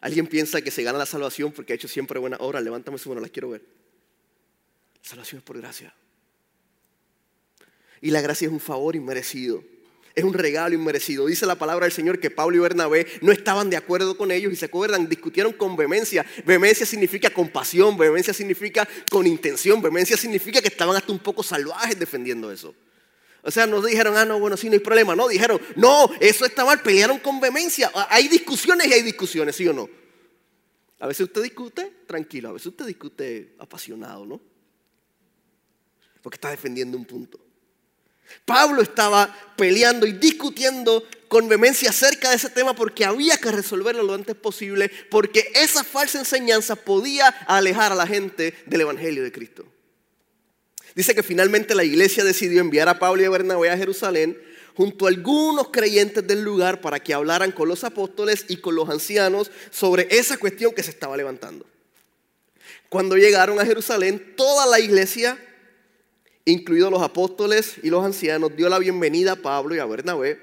¿Alguien 0.00 0.26
piensa 0.26 0.62
que 0.62 0.70
se 0.70 0.82
gana 0.82 0.96
la 0.96 1.04
salvación 1.04 1.52
porque 1.52 1.74
ha 1.74 1.76
hecho 1.76 1.86
siempre 1.86 2.18
buena 2.18 2.38
obra? 2.40 2.62
Levántame 2.62 2.96
su 2.96 3.10
mano, 3.10 3.20
las 3.20 3.30
quiero 3.30 3.50
ver. 3.50 3.60
La 5.02 5.10
salvación 5.10 5.40
es 5.40 5.44
por 5.44 5.58
gracia. 5.58 5.94
Y 8.00 8.10
la 8.10 8.22
gracia 8.22 8.46
es 8.46 8.52
un 8.52 8.60
favor 8.60 8.96
inmerecido. 8.96 9.62
Es 10.14 10.24
un 10.24 10.34
regalo 10.34 10.74
inmerecido. 10.74 11.26
Dice 11.26 11.46
la 11.46 11.54
palabra 11.54 11.86
del 11.86 11.92
Señor 11.92 12.18
que 12.18 12.30
Pablo 12.30 12.56
y 12.56 12.60
Bernabé 12.60 13.06
no 13.22 13.32
estaban 13.32 13.70
de 13.70 13.76
acuerdo 13.76 14.16
con 14.16 14.30
ellos 14.30 14.52
y 14.52 14.56
se 14.56 14.66
acuerdan, 14.66 15.08
discutieron 15.08 15.52
con 15.52 15.74
vehemencia. 15.76 16.24
Vehemencia 16.44 16.84
significa 16.84 17.30
compasión, 17.30 17.96
vehemencia 17.96 18.34
significa 18.34 18.86
con 19.10 19.26
intención, 19.26 19.80
vehemencia 19.80 20.16
significa 20.16 20.60
que 20.60 20.68
estaban 20.68 20.96
hasta 20.96 21.12
un 21.12 21.18
poco 21.18 21.42
salvajes 21.42 21.98
defendiendo 21.98 22.52
eso. 22.52 22.74
O 23.42 23.50
sea, 23.50 23.66
no 23.66 23.82
dijeron, 23.82 24.16
ah, 24.16 24.24
no, 24.24 24.38
bueno, 24.38 24.56
sí, 24.56 24.68
no 24.68 24.74
hay 24.74 24.80
problema. 24.80 25.16
No, 25.16 25.28
dijeron, 25.28 25.60
no, 25.76 26.10
eso 26.20 26.44
está 26.44 26.64
mal, 26.64 26.80
pelearon 26.80 27.18
con 27.18 27.40
vehemencia. 27.40 27.90
Hay 28.08 28.28
discusiones 28.28 28.86
y 28.86 28.92
hay 28.92 29.02
discusiones, 29.02 29.56
¿sí 29.56 29.66
o 29.66 29.72
no? 29.72 29.88
A 31.00 31.08
veces 31.08 31.26
usted 31.26 31.42
discute 31.42 32.04
tranquilo, 32.06 32.50
a 32.50 32.52
veces 32.52 32.68
usted 32.68 32.86
discute 32.86 33.56
apasionado, 33.58 34.24
¿no? 34.24 34.40
Porque 36.22 36.36
está 36.36 36.50
defendiendo 36.50 36.96
un 36.96 37.04
punto. 37.04 37.41
Pablo 38.44 38.82
estaba 38.82 39.34
peleando 39.56 40.06
y 40.06 40.12
discutiendo 40.12 41.06
con 41.28 41.48
vehemencia 41.48 41.90
acerca 41.90 42.30
de 42.30 42.36
ese 42.36 42.50
tema 42.50 42.74
porque 42.74 43.04
había 43.04 43.38
que 43.38 43.50
resolverlo 43.50 44.02
lo 44.02 44.14
antes 44.14 44.36
posible, 44.36 44.90
porque 45.10 45.50
esa 45.54 45.82
falsa 45.84 46.18
enseñanza 46.18 46.76
podía 46.76 47.28
alejar 47.46 47.92
a 47.92 47.94
la 47.94 48.06
gente 48.06 48.54
del 48.66 48.82
Evangelio 48.82 49.22
de 49.22 49.32
Cristo. 49.32 49.64
Dice 50.94 51.14
que 51.14 51.22
finalmente 51.22 51.74
la 51.74 51.84
iglesia 51.84 52.22
decidió 52.22 52.60
enviar 52.60 52.88
a 52.88 52.98
Pablo 52.98 53.22
y 53.22 53.24
a 53.24 53.30
Bernabé 53.30 53.70
a 53.70 53.78
Jerusalén 53.78 54.38
junto 54.74 55.06
a 55.06 55.08
algunos 55.08 55.68
creyentes 55.68 56.26
del 56.26 56.42
lugar 56.42 56.80
para 56.80 57.00
que 57.00 57.14
hablaran 57.14 57.52
con 57.52 57.68
los 57.68 57.84
apóstoles 57.84 58.44
y 58.48 58.58
con 58.58 58.74
los 58.74 58.88
ancianos 58.88 59.50
sobre 59.70 60.08
esa 60.10 60.36
cuestión 60.36 60.72
que 60.72 60.82
se 60.82 60.90
estaba 60.90 61.16
levantando. 61.16 61.66
Cuando 62.88 63.16
llegaron 63.16 63.58
a 63.58 63.64
Jerusalén, 63.64 64.34
toda 64.36 64.66
la 64.66 64.80
iglesia 64.80 65.38
incluidos 66.44 66.90
los 66.90 67.02
apóstoles 67.02 67.76
y 67.82 67.90
los 67.90 68.04
ancianos, 68.04 68.56
dio 68.56 68.68
la 68.68 68.78
bienvenida 68.78 69.32
a 69.32 69.36
Pablo 69.36 69.74
y 69.74 69.78
a 69.78 69.86
Bernabé, 69.86 70.40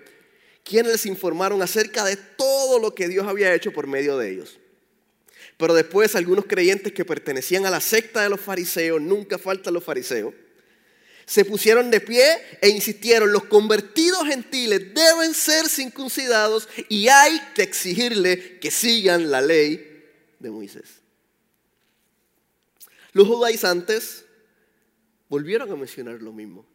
quienes 0.64 0.92
les 0.92 1.06
informaron 1.06 1.62
acerca 1.62 2.04
de 2.06 2.16
todo 2.16 2.80
lo 2.80 2.94
que 2.94 3.08
Dios 3.08 3.28
había 3.28 3.54
hecho 3.54 3.72
por 3.72 3.88
medio 3.88 4.18
de 4.18 4.32
ellos. 4.32 4.60
Pero 5.58 5.74
después 5.74 6.16
algunos 6.16 6.46
creyentes 6.46 6.94
que 6.94 7.04
pertenecían 7.04 7.66
a 7.66 7.70
la 7.70 7.82
secta 7.82 8.22
de 8.22 8.30
los 8.30 8.40
fariseos, 8.40 9.02
nunca 9.02 9.38
faltan 9.38 9.74
los 9.74 9.84
fariseos, 9.84 10.34
se 11.26 11.46
pusieron 11.46 11.92
de 11.92 12.02
pie 12.02 12.24
e 12.60 12.70
insistieron, 12.70 13.32
los 13.32 13.44
convertidos 13.44 14.26
gentiles 14.26 14.96
deben 14.96 15.36
ser 15.36 15.70
circuncidados 15.70 16.68
y 16.88 17.08
hay 17.08 17.40
que 17.54 17.62
exigirle 17.62 18.58
que 18.60 18.72
sigan 18.72 19.30
la 19.30 19.40
ley 19.40 20.08
de 20.40 20.50
Moisés. 20.50 20.86
Los 23.12 23.28
judaizantes 23.28 24.26
volvieron 25.30 25.72
a 25.72 25.76
mencionar 25.76 26.22
lo 26.22 26.34
mismo. 26.34 26.66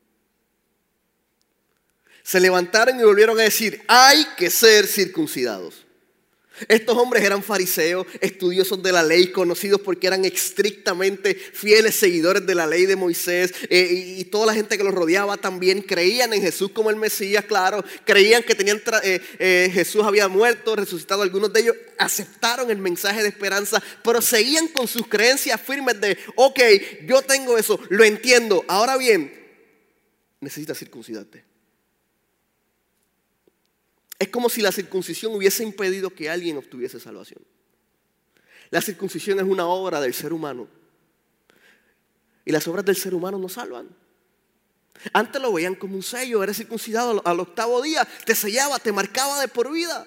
Se 2.23 2.41
levantaron 2.41 2.99
y 2.99 3.03
volvieron 3.03 3.39
a 3.39 3.43
decir, 3.43 3.83
hay 3.87 4.25
que 4.39 4.49
ser 4.49 4.87
circuncidados. 4.87 5.84
Estos 6.69 6.97
hombres 6.97 7.25
eran 7.25 7.43
fariseos, 7.43 8.07
estudiosos 8.21 8.83
de 8.83 8.93
la 8.93 9.03
ley, 9.03 9.33
conocidos 9.33 9.81
porque 9.81 10.07
eran 10.07 10.25
estrictamente 10.25 11.35
fieles 11.35 11.97
seguidores 11.97 12.47
de 12.47 12.55
la 12.55 12.67
ley 12.67 12.87
de 12.87 12.97
Moisés. 12.97 13.53
Eh, 13.69 14.17
y, 14.19 14.25
toda 14.25 14.47
la 14.47 14.55
gente 14.55 14.77
que 14.77 14.85
los 14.85 14.95
rodeaba 14.95 15.37
también 15.37 15.83
creían 15.83 16.33
en 16.33 16.41
Jesús 16.41 16.71
como 16.71 16.91
el 16.91 16.97
Mesías, 16.97 17.45
claro. 17.45 17.85
Creían 18.05 18.43
que 18.43 18.55
tenían 18.55 18.81
eh, 19.03 19.21
eh, 19.39 19.71
Jesús 19.73 20.05
había 20.05 20.29
muerto, 20.29 20.77
resucitado. 20.77 21.23
Algunos 21.23 21.53
de 21.53 21.61
ellos 21.61 21.77
aceptaron 21.99 22.71
el 22.71 22.79
mensaje 22.79 23.23
de 23.23 23.29
esperanza, 23.29 23.83
pero 24.03 24.21
seguían 24.21 24.69
con 24.69 24.89
sus 24.89 25.07
creencias 25.07 25.61
firmes 25.61 26.01
de, 26.01 26.17
ok, 26.37 26.61
yo 27.07 27.23
tengo 27.23 27.59
eso, 27.59 27.79
lo 27.89 28.05
entiendo. 28.05 28.65
Ahora 28.69 28.97
bien, 28.97 29.33
necesitas 30.41 30.79
circuncidarte. 30.79 31.54
Es 34.19 34.29
como 34.29 34.49
si 34.49 34.63
la 34.63 34.73
circuncisión 34.73 35.35
hubiese 35.35 35.63
impedido 35.63 36.11
que 36.11 36.31
alguien 36.31 36.57
obtuviese 36.57 37.01
salvación. 37.01 37.43
La 38.71 38.81
circuncisión 38.81 39.39
es 39.39 39.45
una 39.45 39.67
obra 39.67 40.01
del 40.01 40.15
ser 40.15 40.33
humano. 40.33 40.69
Y 42.45 42.53
las 42.53 42.67
obras 42.69 42.85
del 42.85 42.97
ser 42.97 43.15
humano 43.15 43.39
no 43.39 43.49
salvan. 43.49 43.89
Antes 45.13 45.41
lo 45.43 45.53
veían 45.53 45.75
como 45.75 45.97
un 45.97 46.03
sello, 46.03 46.43
eres 46.43 46.57
circuncidado 46.57 47.21
al 47.25 47.41
octavo 47.41 47.83
día, 47.83 48.07
te 48.25 48.35
sellaba, 48.35 48.79
te 48.79 48.93
marcaba 48.93 49.41
de 49.41 49.49
por 49.49 49.73
vida. 49.73 50.07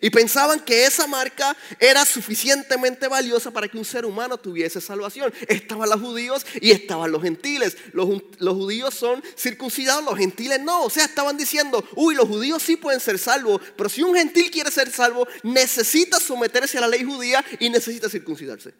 Y 0.00 0.10
pensaban 0.10 0.60
que 0.60 0.84
esa 0.84 1.08
marca 1.08 1.56
era 1.80 2.04
suficientemente 2.04 3.08
valiosa 3.08 3.50
para 3.50 3.66
que 3.66 3.76
un 3.76 3.84
ser 3.84 4.06
humano 4.06 4.38
tuviese 4.38 4.80
salvación. 4.80 5.32
Estaban 5.48 5.88
los 5.90 6.00
judíos 6.00 6.46
y 6.60 6.70
estaban 6.70 7.10
los 7.10 7.22
gentiles. 7.22 7.76
Los, 7.92 8.06
judíos 8.38 8.94
son 8.94 9.22
circuncidados, 9.36 10.04
los 10.04 10.16
gentiles 10.16 10.60
no. 10.60 10.84
O 10.84 10.90
sea, 10.90 11.06
estaban 11.06 11.36
diciendo, 11.36 11.84
uy, 11.96 12.14
los 12.14 12.28
judíos 12.28 12.62
sí 12.62 12.76
pueden 12.76 13.00
ser 13.00 13.18
salvos, 13.18 13.60
pero 13.76 13.88
si 13.88 14.02
un 14.02 14.14
gentil 14.14 14.50
quiere 14.50 14.70
ser 14.70 14.90
salvo, 14.92 15.26
necesita 15.42 16.20
someterse 16.20 16.78
a 16.78 16.82
la 16.82 16.88
ley 16.88 17.02
judía 17.02 17.44
y 17.58 17.68
necesita 17.68 18.08
circuncidarse. 18.08 18.72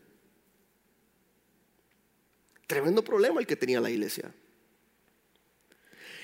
Tremendo 2.69 3.03
problema 3.03 3.41
el 3.41 3.49
que 3.49 3.57
tenía 3.57 3.81
la 3.81 3.91
iglesia. 3.91 4.33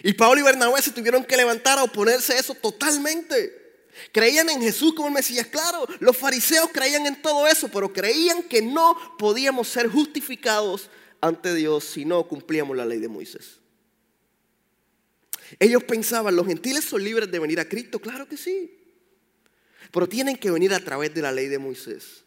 Y 0.05 0.13
Pablo 0.13 0.41
y 0.41 0.45
Bernabé 0.45 0.81
se 0.81 0.93
tuvieron 0.93 1.25
que 1.25 1.37
levantar 1.37 1.79
a 1.81 1.83
oponerse 1.83 2.35
a 2.35 2.39
eso 2.39 2.55
totalmente. 2.55 3.66
Creían 4.13 4.49
en 4.51 4.61
Jesús 4.61 4.95
como 4.95 5.09
el 5.09 5.15
Mesías, 5.15 5.47
claro, 5.47 5.87
los 6.01 6.17
fariseos 6.17 6.69
creían 6.73 7.07
en 7.07 7.21
todo 7.23 7.47
eso, 7.47 7.69
pero 7.69 7.93
creían 7.93 8.43
que 8.43 8.63
no 8.63 8.97
podíamos 9.19 9.69
ser 9.69 9.89
justificados 9.89 10.91
ante 11.21 11.55
Dios 11.55 11.85
si 11.85 12.05
no 12.05 12.27
cumplíamos 12.27 12.77
la 12.77 12.85
ley 12.85 12.99
de 12.99 13.09
Moisés. 13.09 13.59
Ellos 15.59 15.85
pensaban, 15.85 16.35
los 16.35 16.47
gentiles 16.47 16.85
son 16.85 17.05
libres 17.05 17.31
de 17.31 17.39
venir 17.39 17.61
a 17.61 17.69
Cristo, 17.69 17.99
claro 17.99 18.29
que 18.29 18.37
sí, 18.37 18.79
pero 19.91 20.09
tienen 20.09 20.37
que 20.37 20.51
venir 20.51 20.75
a 20.75 20.81
través 20.81 21.15
de 21.15 21.23
la 21.23 21.33
ley 21.33 21.49
de 21.49 21.59
Moisés. 21.59 22.25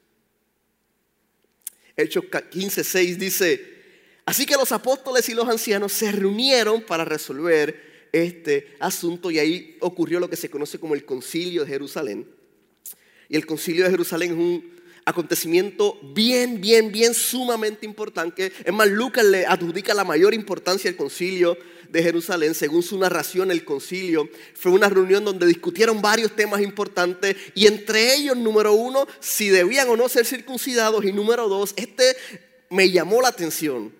Hechos 1.95 2.25
15:6 2.25 3.17
dice, 3.17 3.83
así 4.25 4.45
que 4.45 4.55
los 4.55 4.71
apóstoles 4.71 5.27
y 5.29 5.33
los 5.33 5.47
ancianos 5.47 5.91
se 5.91 6.11
reunieron 6.11 6.81
para 6.81 7.03
resolver 7.03 7.88
este 8.11 8.75
asunto 8.79 9.31
y 9.31 9.39
ahí 9.39 9.77
ocurrió 9.81 10.19
lo 10.19 10.29
que 10.29 10.35
se 10.35 10.49
conoce 10.49 10.79
como 10.79 10.95
el 10.95 11.05
concilio 11.05 11.63
de 11.63 11.69
Jerusalén. 11.69 12.27
Y 13.27 13.35
el 13.35 13.45
concilio 13.45 13.83
de 13.85 13.91
Jerusalén 13.91 14.31
es 14.31 14.37
un 14.37 14.79
acontecimiento 15.05 15.99
bien, 16.13 16.61
bien, 16.61 16.91
bien 16.91 17.13
sumamente 17.13 17.85
importante. 17.85 18.51
Es 18.63 18.73
más, 18.73 18.87
Lucas 18.89 19.25
le 19.25 19.45
adjudica 19.45 19.93
la 19.93 20.03
mayor 20.03 20.33
importancia 20.33 20.89
al 20.89 20.95
concilio 20.95 21.57
de 21.89 22.03
Jerusalén. 22.03 22.53
Según 22.53 22.83
su 22.83 22.97
narración, 22.97 23.51
el 23.51 23.65
concilio 23.65 24.29
fue 24.53 24.71
una 24.71 24.89
reunión 24.89 25.25
donde 25.25 25.47
discutieron 25.47 26.01
varios 26.01 26.35
temas 26.35 26.61
importantes 26.61 27.35
y 27.55 27.67
entre 27.67 28.15
ellos, 28.15 28.37
número 28.37 28.73
uno, 28.73 29.07
si 29.19 29.49
debían 29.49 29.89
o 29.89 29.97
no 29.97 30.09
ser 30.09 30.25
circuncidados 30.25 31.03
y 31.05 31.11
número 31.11 31.47
dos, 31.49 31.73
este 31.75 32.15
me 32.69 32.91
llamó 32.91 33.21
la 33.21 33.29
atención 33.29 33.98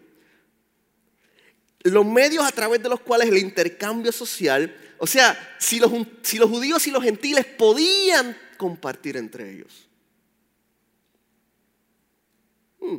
los 1.83 2.05
medios 2.05 2.45
a 2.45 2.51
través 2.51 2.81
de 2.83 2.89
los 2.89 2.99
cuales 2.99 3.29
el 3.29 3.37
intercambio 3.37 4.11
social, 4.11 4.75
o 4.97 5.07
sea, 5.07 5.37
si 5.59 5.79
los, 5.79 5.89
judíos 5.89 6.87
y 6.87 6.91
los 6.91 7.03
gentiles 7.03 7.45
podían 7.45 8.37
compartir 8.57 9.15
entre 9.15 9.51
ellos. 9.53 9.87
Hmm. 12.81 12.97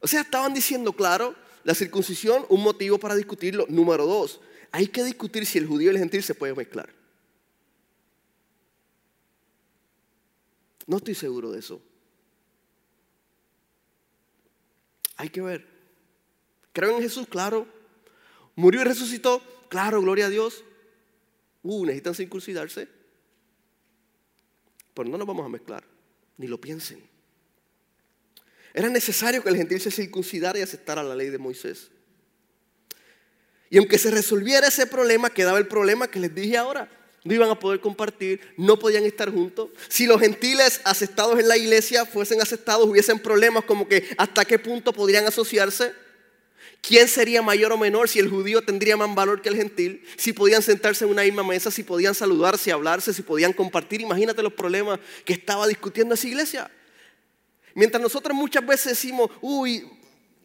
O 0.00 0.06
sea, 0.06 0.20
estaban 0.20 0.54
diciendo, 0.54 0.92
claro, 0.92 1.34
la 1.64 1.74
circuncisión, 1.74 2.46
un 2.48 2.62
motivo 2.62 2.98
para 2.98 3.16
discutirlo. 3.16 3.66
Número 3.68 4.06
dos, 4.06 4.40
hay 4.70 4.86
que 4.86 5.02
discutir 5.02 5.46
si 5.46 5.58
el 5.58 5.66
judío 5.66 5.90
y 5.90 5.94
el 5.94 5.98
gentil 5.98 6.22
se 6.22 6.34
pueden 6.34 6.56
mezclar. 6.56 6.92
No 10.86 10.98
estoy 10.98 11.14
seguro 11.14 11.50
de 11.50 11.58
eso. 11.58 11.80
Hay 15.16 15.30
que 15.30 15.40
ver. 15.40 15.73
Creo 16.74 16.96
en 16.96 17.02
Jesús, 17.02 17.26
claro. 17.26 17.66
Murió 18.56 18.82
y 18.82 18.84
resucitó, 18.84 19.40
claro, 19.70 20.02
gloria 20.02 20.26
a 20.26 20.30
Dios. 20.30 20.62
Uh, 21.62 21.86
necesitan 21.86 22.14
circuncidarse. 22.14 22.88
Pero 24.92 25.08
no 25.08 25.16
nos 25.16 25.26
vamos 25.26 25.46
a 25.46 25.48
mezclar, 25.48 25.84
ni 26.36 26.46
lo 26.46 26.60
piensen. 26.60 27.02
Era 28.74 28.88
necesario 28.88 29.42
que 29.42 29.48
el 29.48 29.56
gentil 29.56 29.80
se 29.80 29.90
circuncidara 29.90 30.58
y 30.58 30.62
aceptara 30.62 31.02
la 31.02 31.14
ley 31.14 31.30
de 31.30 31.38
Moisés. 31.38 31.90
Y 33.70 33.78
aunque 33.78 33.98
se 33.98 34.10
resolviera 34.10 34.66
ese 34.66 34.86
problema, 34.86 35.30
quedaba 35.30 35.58
el 35.58 35.68
problema 35.68 36.08
que 36.08 36.18
les 36.18 36.34
dije 36.34 36.56
ahora. 36.56 36.90
No 37.22 37.32
iban 37.32 37.50
a 37.50 37.58
poder 37.58 37.80
compartir, 37.80 38.40
no 38.56 38.78
podían 38.78 39.04
estar 39.04 39.30
juntos. 39.30 39.70
Si 39.88 40.06
los 40.06 40.20
gentiles 40.20 40.80
aceptados 40.84 41.38
en 41.38 41.48
la 41.48 41.56
iglesia 41.56 42.04
fuesen 42.04 42.42
aceptados, 42.42 42.86
hubiesen 42.86 43.20
problemas 43.20 43.64
como 43.64 43.88
que 43.88 44.08
hasta 44.18 44.44
qué 44.44 44.58
punto 44.58 44.92
podrían 44.92 45.26
asociarse. 45.26 46.03
¿Quién 46.86 47.08
sería 47.08 47.40
mayor 47.40 47.72
o 47.72 47.78
menor 47.78 48.10
si 48.10 48.18
el 48.18 48.28
judío 48.28 48.60
tendría 48.60 48.94
más 48.96 49.14
valor 49.14 49.40
que 49.40 49.48
el 49.48 49.56
gentil? 49.56 50.04
Si 50.16 50.34
podían 50.34 50.60
sentarse 50.60 51.06
en 51.06 51.10
una 51.10 51.22
misma 51.22 51.42
mesa, 51.42 51.70
si 51.70 51.82
podían 51.82 52.14
saludarse, 52.14 52.72
hablarse, 52.72 53.14
si 53.14 53.22
podían 53.22 53.54
compartir. 53.54 54.02
Imagínate 54.02 54.42
los 54.42 54.52
problemas 54.52 55.00
que 55.24 55.32
estaba 55.32 55.66
discutiendo 55.66 56.14
esa 56.14 56.28
iglesia. 56.28 56.70
Mientras 57.74 58.02
nosotros 58.02 58.36
muchas 58.36 58.66
veces 58.66 58.92
decimos, 58.92 59.30
uy, 59.40 59.88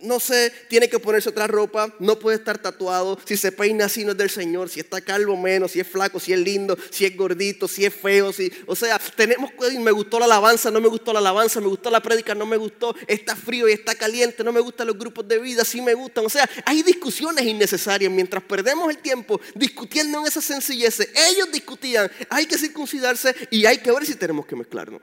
no 0.01 0.19
sé, 0.19 0.53
tiene 0.69 0.89
que 0.89 0.99
ponerse 0.99 1.29
otra 1.29 1.47
ropa, 1.47 1.93
no 1.99 2.17
puede 2.17 2.37
estar 2.37 2.57
tatuado, 2.57 3.19
si 3.25 3.35
se 3.35 3.51
peina 3.51 3.85
así 3.85 4.05
no 4.05 4.11
es 4.11 4.17
del 4.17 4.29
Señor, 4.29 4.69
si 4.69 4.79
está 4.79 5.01
calvo 5.01 5.35
menos, 5.35 5.71
si 5.71 5.79
es 5.79 5.87
flaco, 5.87 6.19
si 6.19 6.31
es 6.31 6.39
lindo, 6.39 6.77
si 6.89 7.05
es 7.05 7.15
gordito, 7.17 7.67
si 7.67 7.85
es 7.85 7.93
feo, 7.93 8.31
si, 8.31 8.51
o 8.65 8.75
sea, 8.75 8.99
tenemos 9.15 9.51
me 9.79 9.91
gustó 9.91 10.19
la 10.19 10.25
alabanza, 10.25 10.71
no 10.71 10.79
me 10.79 10.87
gustó 10.87 11.11
la 11.11 11.19
alabanza, 11.19 11.59
me 11.59 11.67
gustó 11.67 11.89
la 11.89 12.01
prédica, 12.01 12.33
no 12.33 12.45
me 12.45 12.57
gustó, 12.57 12.95
está 13.07 13.35
frío 13.35 13.67
y 13.67 13.73
está 13.73 13.95
caliente, 13.95 14.43
no 14.43 14.51
me 14.51 14.59
gustan 14.61 14.87
los 14.87 14.97
grupos 14.97 15.27
de 15.27 15.37
vida, 15.39 15.65
sí 15.65 15.81
me 15.81 15.93
gustan, 15.93 16.25
o 16.25 16.29
sea, 16.29 16.49
hay 16.65 16.81
discusiones 16.81 17.45
innecesarias 17.45 18.11
mientras 18.11 18.43
perdemos 18.43 18.89
el 18.89 18.99
tiempo 18.99 19.39
discutiendo 19.55 20.19
en 20.19 20.27
esa 20.27 20.41
sencillez, 20.41 20.99
ellos 20.99 21.51
discutían, 21.51 22.09
hay 22.29 22.45
que 22.45 22.57
circuncidarse 22.57 23.35
y 23.51 23.65
hay 23.65 23.79
que 23.79 23.91
ver 23.91 24.05
si 24.05 24.15
tenemos 24.15 24.45
que 24.45 24.55
mezclarnos. 24.55 25.01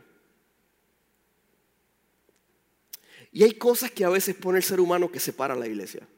Y 3.36 3.44
hay 3.44 3.52
cosas 3.52 3.90
que 3.90 4.02
a 4.02 4.08
veces 4.08 4.34
pone 4.34 4.56
el 4.56 4.64
ser 4.64 4.80
humano 4.80 5.12
que 5.12 5.20
separa 5.20 5.52
a 5.52 5.58
la 5.58 5.66
iglesia. 5.66 6.08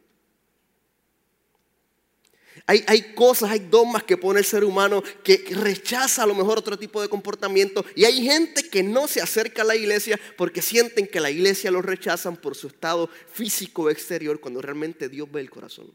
Hay, 2.64 2.84
hay, 2.87 3.12
cosas, 3.12 3.50
hay 3.50 3.58
dogmas 3.58 4.04
que 4.04 4.16
pone 4.16 4.38
el 4.38 4.44
ser 4.44 4.62
humano 4.62 5.02
que 5.25 5.44
rechaza 5.50 6.22
a 6.22 6.26
lo 6.28 6.37
mejor 6.37 6.58
otro 6.58 6.78
tipo 6.78 7.02
de 7.02 7.08
comportamiento. 7.08 7.84
Y 7.96 8.04
hay 8.04 8.22
gente 8.22 8.70
que 8.70 8.84
no 8.84 9.08
se 9.08 9.20
acerca 9.20 9.62
a 9.62 9.64
la 9.64 9.75
iglesia 9.75 10.16
porque 10.37 10.62
sienten 10.62 11.08
que 11.08 11.18
la 11.18 11.28
iglesia 11.28 11.72
los 11.72 11.84
rechazan 11.84 12.37
por 12.37 12.54
su 12.54 12.68
estado 12.68 13.10
físico 13.32 13.90
exterior 13.90 14.38
cuando 14.38 14.62
realmente 14.62 15.08
Dios 15.08 15.28
ve 15.28 15.40
el 15.40 15.50
corazón. 15.50 15.90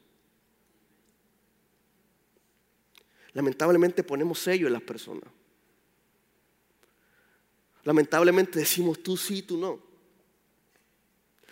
Lamentablemente 3.32 4.03
ponemos 4.03 4.39
sello 4.39 4.68
en 4.68 4.74
las 4.74 4.84
personas. 4.84 5.32
Lamentablemente 7.86 8.60
decimos 8.60 9.01
tú 9.01 9.15
sí, 9.15 9.42
tú 9.42 9.56
no. 9.56 9.93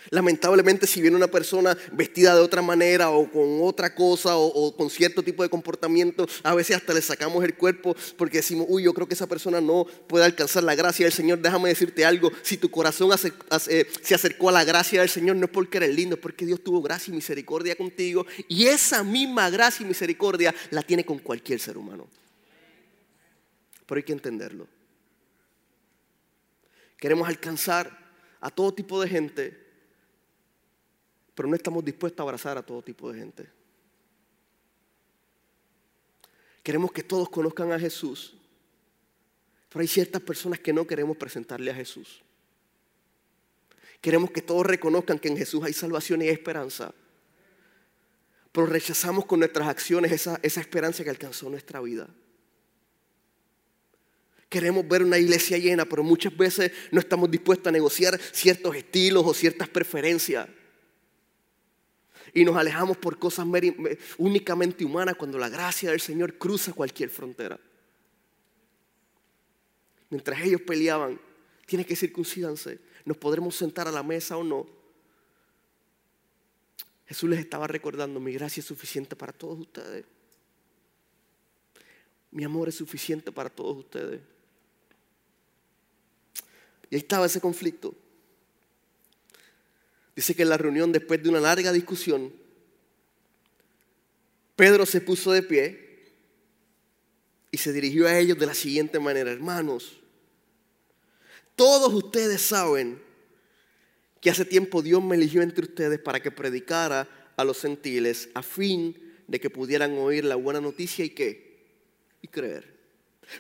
Lamentablemente 0.10 0.88
si 0.88 1.01
viene 1.01 1.15
una 1.15 1.27
persona 1.27 1.77
vestida 1.91 2.36
de 2.36 2.41
otra 2.41 2.62
manera 2.62 3.12
o 3.12 3.29
con 3.29 3.60
otra 3.62 3.93
cosa 3.93 4.36
o, 4.36 4.75
con 4.75 4.89
cierto 4.89 5.24
tipo 5.24 5.43
de 5.43 5.50
comportamiento, 5.50 6.27
a 6.43 6.55
veces 6.55 6.77
hasta 6.77 6.93
le 6.93 7.01
sacamos 7.01 7.43
el 7.43 7.55
cuerpo 7.55 7.96
porque 8.18 8.37
decimos, 8.37 8.66
uy, 8.70 8.83
yo 8.83 8.94
creo 8.94 9.07
que 9.07 9.14
esa 9.14 9.27
persona 9.27 9.61
no 9.61 9.85
puede 10.07 10.25
alcanzar 10.25 10.64
la 10.64 10.75
gracia 10.75 11.05
del 11.05 11.14
Señor. 11.14 11.40
Déjame 11.40 11.70
decirte 11.70 12.03
algo, 12.05 12.31
si 12.42 12.57
tu 12.57 12.72
corazón 12.72 13.11
se 13.18 14.16
acercó 14.16 14.50
a 14.50 14.51
la 14.51 14.64
gracia 14.64 15.01
del 15.01 15.09
Señor 15.09 15.35
no 15.35 15.46
es 15.46 15.51
porque 15.51 15.77
eres 15.77 15.96
lindo, 15.96 16.16
es 16.16 16.22
porque 16.22 16.46
Dios 16.46 16.64
tuvo 16.64 16.81
gracia 16.81 17.11
y 17.11 17.16
misericordia 17.16 17.75
contigo 17.75 18.25
y 18.48 18.68
esa 18.68 19.03
misma 19.03 19.50
gracia 19.50 19.83
y 19.83 19.87
misericordia 19.87 20.53
la 20.72 20.81
tiene 20.81 21.05
con 21.05 21.20
cualquier 21.20 21.59
ser 21.59 21.77
humano. 21.77 22.07
Pero 23.85 24.00
hay 24.00 24.03
que 24.03 24.14
entenderlo. 24.14 24.68
Queremos 26.98 27.27
alcanzar 27.27 27.98
a 28.40 28.50
todo 28.50 28.74
tipo 28.74 29.01
de 29.01 29.09
gente 29.09 29.71
pero 31.41 31.49
no 31.49 31.55
estamos 31.55 31.83
dispuestos 31.83 32.19
a 32.19 32.21
abrazar 32.21 32.55
a 32.55 32.61
todo 32.61 32.83
tipo 32.83 33.11
de 33.11 33.19
gente. 33.19 33.49
Queremos 36.61 36.91
que 36.91 37.01
todos 37.01 37.29
conozcan 37.31 37.71
a 37.71 37.79
Jesús, 37.79 38.35
pero 39.67 39.81
hay 39.81 39.87
ciertas 39.87 40.21
personas 40.21 40.59
que 40.59 40.71
no 40.71 40.85
queremos 40.85 41.17
presentarle 41.17 41.71
a 41.71 41.73
Jesús. 41.73 42.21
Queremos 44.01 44.29
que 44.29 44.43
todos 44.43 44.67
reconozcan 44.67 45.17
que 45.17 45.29
en 45.29 45.37
Jesús 45.37 45.63
hay 45.63 45.73
salvación 45.73 46.21
y 46.21 46.27
esperanza, 46.27 46.93
pero 48.51 48.67
rechazamos 48.67 49.25
con 49.25 49.39
nuestras 49.39 49.67
acciones 49.67 50.11
esa, 50.11 50.39
esa 50.43 50.61
esperanza 50.61 51.03
que 51.03 51.09
alcanzó 51.09 51.49
nuestra 51.49 51.81
vida. 51.81 52.07
Queremos 54.47 54.87
ver 54.87 55.01
una 55.01 55.17
iglesia 55.17 55.57
llena, 55.57 55.85
pero 55.85 56.03
muchas 56.03 56.37
veces 56.37 56.71
no 56.91 56.99
estamos 56.99 57.31
dispuestos 57.31 57.65
a 57.65 57.71
negociar 57.71 58.19
ciertos 58.31 58.75
estilos 58.75 59.25
o 59.25 59.33
ciertas 59.33 59.69
preferencias 59.69 60.47
y 62.33 62.46
nos 62.46 62.55
alejamos 62.55 62.98
por 62.98 63.20
cosas 63.20 63.46
únicamente 64.17 64.85
humanas 64.85 65.15
cuando 65.15 65.37
la 65.37 65.50
gracia 65.50 65.91
del 65.91 66.00
Señor 66.00 66.37
cruza 66.37 66.74
cualquier 66.74 67.09
frontera. 67.09 67.59
Mientras 70.09 70.41
ellos 70.41 70.61
peleaban, 70.61 71.20
tiene 71.65 71.85
que 71.85 71.96
circuncidarse, 71.96 72.79
nos 73.05 73.17
podremos 73.17 73.55
sentar 73.55 73.87
a 73.87 73.91
la 73.91 74.03
mesa 74.03 74.37
o 74.37 74.44
no. 74.44 74.67
Jesús 77.05 77.29
les 77.29 77.39
estaba 77.39 77.67
recordando, 77.67 78.20
mi 78.20 78.31
gracia 78.33 78.61
es 78.61 78.65
suficiente 78.65 79.15
para 79.15 79.33
todos 79.33 79.59
ustedes. 79.59 80.05
Mi 82.31 82.46
amor 82.46 82.70
es 82.70 82.75
suficiente 82.75 83.31
para 83.31 83.50
todos 83.50 83.77
ustedes. 83.77 84.22
Y 86.89 86.96
ahí 86.96 87.01
estaba 87.01 87.25
ese 87.25 87.41
conflicto. 87.41 87.94
Dice 90.15 90.35
que 90.35 90.43
en 90.43 90.50
la 90.50 90.57
reunión, 90.57 90.91
después 90.91 91.21
de 91.21 91.29
una 91.29 91.39
larga 91.39 91.71
discusión, 91.71 92.33
Pedro 94.55 94.85
se 94.85 95.01
puso 95.01 95.31
de 95.31 95.43
pie 95.43 95.91
y 97.51 97.57
se 97.57 97.74
dirigió 97.74 98.07
a 98.07 98.17
ellos 98.17 98.37
de 98.37 98.45
la 98.45 98.53
siguiente 98.53 99.00
manera, 99.00 99.31
hermanos, 99.31 99.97
todos 101.55 101.93
ustedes 101.93 102.41
saben 102.41 103.01
que 104.19 104.29
hace 104.29 104.45
tiempo 104.45 104.81
Dios 104.81 105.03
me 105.03 105.15
eligió 105.15 105.41
entre 105.41 105.65
ustedes 105.65 106.00
para 106.00 106.21
que 106.21 106.31
predicara 106.31 107.33
a 107.35 107.43
los 107.43 107.61
gentiles 107.61 108.29
a 108.33 108.43
fin 108.43 108.95
de 109.27 109.39
que 109.39 109.50
pudieran 109.50 109.97
oír 109.97 110.25
la 110.25 110.35
buena 110.35 110.61
noticia 110.61 111.03
y 111.03 111.09
qué, 111.09 111.65
y 112.21 112.27
creer. 112.27 112.71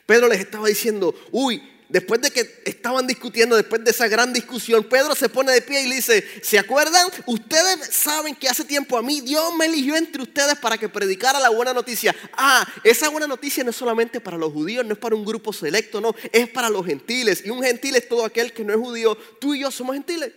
Pedro 0.05 0.27
les 0.27 0.39
estaba 0.39 0.67
diciendo, 0.67 1.13
uy, 1.31 1.61
después 1.91 2.21
de 2.21 2.31
que 2.31 2.61
estaban 2.65 3.05
discutiendo, 3.05 3.55
después 3.55 3.83
de 3.83 3.91
esa 3.91 4.07
gran 4.07 4.33
discusión, 4.33 4.83
Pedro 4.85 5.13
se 5.15 5.29
pone 5.29 5.51
de 5.51 5.61
pie 5.61 5.83
y 5.83 5.87
le 5.87 5.95
dice, 5.95 6.25
¿se 6.41 6.57
acuerdan? 6.57 7.07
Ustedes 7.25 7.93
saben 7.93 8.35
que 8.35 8.47
hace 8.47 8.63
tiempo 8.63 8.97
a 8.97 9.01
mí 9.01 9.21
Dios 9.21 9.53
me 9.55 9.65
eligió 9.65 9.95
entre 9.95 10.23
ustedes 10.23 10.57
para 10.57 10.77
que 10.77 10.89
predicara 10.89 11.39
la 11.39 11.49
buena 11.49 11.73
noticia. 11.73 12.15
Ah, 12.33 12.65
esa 12.83 13.09
buena 13.09 13.27
noticia 13.27 13.63
no 13.63 13.71
es 13.71 13.75
solamente 13.75 14.21
para 14.21 14.37
los 14.37 14.53
judíos, 14.53 14.85
no 14.85 14.93
es 14.93 14.99
para 14.99 15.15
un 15.15 15.25
grupo 15.25 15.51
selecto, 15.51 15.99
no, 15.99 16.15
es 16.31 16.49
para 16.49 16.69
los 16.69 16.85
gentiles. 16.85 17.43
Y 17.45 17.49
un 17.49 17.61
gentil 17.61 17.95
es 17.95 18.07
todo 18.07 18.25
aquel 18.25 18.53
que 18.53 18.63
no 18.63 18.73
es 18.73 18.79
judío. 18.79 19.15
Tú 19.39 19.53
y 19.53 19.59
yo 19.59 19.71
somos 19.71 19.95
gentiles. 19.95 20.31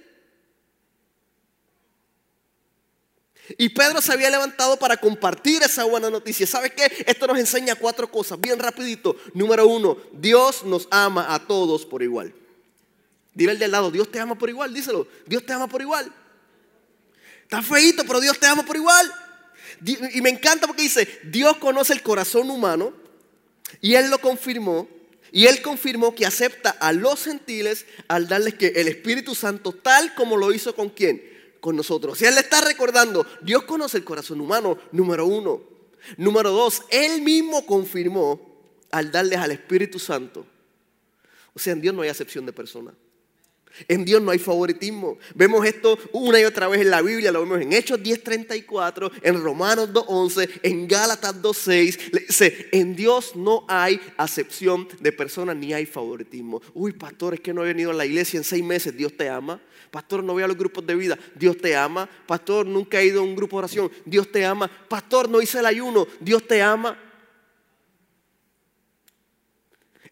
Y 3.58 3.68
Pedro 3.70 4.00
se 4.00 4.12
había 4.12 4.30
levantado 4.30 4.78
para 4.78 4.96
compartir 4.96 5.62
esa 5.62 5.84
buena 5.84 6.08
noticia. 6.08 6.46
¿Sabes 6.46 6.72
qué? 6.72 7.04
Esto 7.06 7.26
nos 7.26 7.38
enseña 7.38 7.74
cuatro 7.74 8.10
cosas, 8.10 8.40
bien 8.40 8.58
rapidito. 8.58 9.16
Número 9.34 9.66
uno, 9.66 9.98
Dios 10.12 10.64
nos 10.64 10.88
ama 10.90 11.34
a 11.34 11.46
todos 11.46 11.84
por 11.84 12.02
igual. 12.02 12.34
Dile 13.34 13.52
al 13.52 13.58
de 13.58 13.64
al 13.66 13.72
lado, 13.72 13.90
Dios 13.90 14.10
te 14.10 14.18
ama 14.18 14.36
por 14.36 14.48
igual, 14.48 14.72
díselo. 14.72 15.06
Dios 15.26 15.44
te 15.44 15.52
ama 15.52 15.68
por 15.68 15.82
igual. 15.82 16.10
Está 17.42 17.60
feito, 17.62 18.04
pero 18.06 18.20
Dios 18.20 18.38
te 18.38 18.46
ama 18.46 18.64
por 18.64 18.76
igual. 18.76 19.12
Y 20.14 20.22
me 20.22 20.30
encanta 20.30 20.66
porque 20.66 20.82
dice, 20.82 21.20
Dios 21.24 21.58
conoce 21.58 21.92
el 21.92 22.02
corazón 22.02 22.48
humano 22.48 22.94
y 23.80 23.94
Él 23.94 24.08
lo 24.08 24.18
confirmó. 24.18 24.88
Y 25.32 25.46
Él 25.46 25.62
confirmó 25.62 26.14
que 26.14 26.24
acepta 26.24 26.70
a 26.70 26.92
los 26.92 27.24
gentiles 27.24 27.86
al 28.06 28.28
darles 28.28 28.54
que 28.54 28.68
el 28.68 28.86
Espíritu 28.88 29.34
Santo 29.34 29.72
tal 29.72 30.14
como 30.14 30.36
lo 30.36 30.52
hizo 30.52 30.76
con 30.76 30.88
quién? 30.88 31.33
Con 31.64 31.76
nosotros. 31.76 32.18
Sea, 32.18 32.28
Él 32.28 32.34
le 32.34 32.42
está 32.42 32.60
recordando, 32.60 33.26
Dios 33.40 33.62
conoce 33.62 33.96
el 33.96 34.04
corazón 34.04 34.38
humano, 34.38 34.76
número 34.92 35.24
uno. 35.24 35.62
Número 36.18 36.50
dos, 36.50 36.82
Él 36.90 37.22
mismo 37.22 37.64
confirmó 37.64 38.38
al 38.90 39.10
darles 39.10 39.38
al 39.38 39.50
Espíritu 39.52 39.98
Santo. 39.98 40.44
O 41.54 41.58
sea, 41.58 41.72
en 41.72 41.80
Dios 41.80 41.94
no 41.94 42.02
hay 42.02 42.10
acepción 42.10 42.44
de 42.44 42.52
personas. 42.52 42.92
En 43.88 44.04
Dios 44.04 44.20
no 44.20 44.30
hay 44.30 44.38
favoritismo. 44.38 45.16
Vemos 45.34 45.64
esto 45.64 45.98
una 46.12 46.38
y 46.38 46.44
otra 46.44 46.68
vez 46.68 46.82
en 46.82 46.90
la 46.90 47.00
Biblia, 47.00 47.32
lo 47.32 47.40
vemos 47.40 47.58
en 47.62 47.72
Hechos 47.72 47.98
10:34, 47.98 49.10
en 49.22 49.42
Romanos 49.42 49.88
2:11, 49.90 50.60
en 50.64 50.86
Gálatas 50.86 51.40
2:6. 51.40 51.98
Dice, 52.12 52.68
en 52.72 52.94
Dios 52.94 53.34
no 53.36 53.64
hay 53.68 53.98
acepción 54.18 54.86
de 55.00 55.12
personas 55.12 55.56
ni 55.56 55.72
hay 55.72 55.86
favoritismo. 55.86 56.60
Uy, 56.74 56.92
pastor, 56.92 57.32
es 57.32 57.40
que 57.40 57.54
no 57.54 57.64
he 57.64 57.68
venido 57.68 57.90
a 57.90 57.94
la 57.94 58.04
iglesia 58.04 58.36
en 58.36 58.44
seis 58.44 58.62
meses, 58.62 58.94
Dios 58.94 59.16
te 59.16 59.30
ama. 59.30 59.62
Pastor, 59.94 60.24
no 60.24 60.32
voy 60.32 60.42
a 60.42 60.48
los 60.48 60.56
grupos 60.56 60.84
de 60.84 60.96
vida, 60.96 61.16
Dios 61.36 61.56
te 61.56 61.76
ama. 61.76 62.10
Pastor, 62.26 62.66
nunca 62.66 62.98
he 62.98 63.06
ido 63.06 63.20
a 63.20 63.22
un 63.22 63.36
grupo 63.36 63.54
de 63.54 63.58
oración, 63.58 63.92
Dios 64.04 64.32
te 64.32 64.44
ama. 64.44 64.66
Pastor, 64.88 65.28
no 65.28 65.40
hice 65.40 65.60
el 65.60 65.66
ayuno, 65.66 66.08
Dios 66.18 66.44
te 66.48 66.60
ama. 66.60 66.98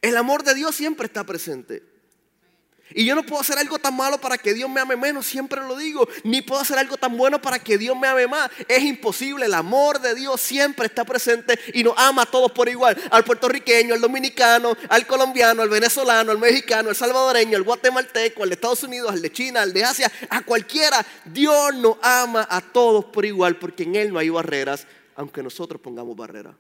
El 0.01 0.17
amor 0.17 0.45
de 0.45 0.55
Dios 0.55 0.77
siempre 0.77 1.07
está 1.07 1.25
presente. 1.25 1.83
Y 2.95 3.05
yo 3.05 3.15
no 3.15 3.23
puedo 3.23 3.41
hacer 3.41 3.59
algo 3.59 3.79
tan 3.79 3.97
malo 3.97 4.19
para 4.19 4.39
que 4.39 4.55
Dios 4.55 4.69
me 4.69 4.81
ame 4.81 4.97
menos, 4.97 5.27
siempre 5.27 5.61
lo 5.61 5.77
digo. 5.77 6.09
Ni 6.25 6.43
puedo 6.43 6.61
hacer 6.61 6.79
algo 6.79 6.97
tan 6.97 7.17
bueno 7.17 7.41
para 7.41 7.59
que 7.59 7.79
Dios 7.79 7.97
me 7.97 8.09
ame 8.09 8.27
más. 8.27 8.51
Es 8.69 8.83
imposible. 8.83 9.47
El 9.47 9.55
amor 9.55 10.01
de 10.01 10.15
Dios 10.15 10.41
siempre 10.41 10.87
está 10.87 11.05
presente 11.05 11.59
y 11.75 11.83
nos 11.83 11.95
ama 11.97 12.23
a 12.23 12.27
todos 12.27 12.53
por 12.53 12.69
igual. 12.69 12.97
Al 13.11 13.25
puertorriqueño, 13.25 13.95
al 13.95 14.01
dominicano, 14.01 14.77
al 14.89 15.07
colombiano, 15.07 15.63
al 15.63 15.69
venezolano, 15.69 16.33
al 16.33 16.39
mexicano, 16.39 16.91
al 16.91 16.97
salvadoreño, 16.97 17.57
al 17.57 17.63
guatemalteco, 17.63 18.43
al 18.43 18.49
de 18.49 18.55
Estados 18.55 18.83
Unidos, 18.83 19.13
al 19.13 19.23
de 19.23 19.33
China, 19.33 19.63
al 19.63 19.73
de 19.73 19.85
Asia, 19.85 20.11
a 20.29 20.43
cualquiera. 20.43 21.05
Dios 21.25 21.75
nos 21.77 21.97
ama 22.03 22.47
a 22.51 22.61
todos 22.61 23.07
por 23.07 23.25
igual 23.25 23.57
porque 23.57 23.85
en 23.85 23.97
Él 23.97 24.13
no 24.13 24.19
hay 24.19 24.29
barreras, 24.29 24.87
aunque 25.17 25.43
nosotros 25.43 25.81
pongamos 25.81 26.17
barreras. 26.17 26.55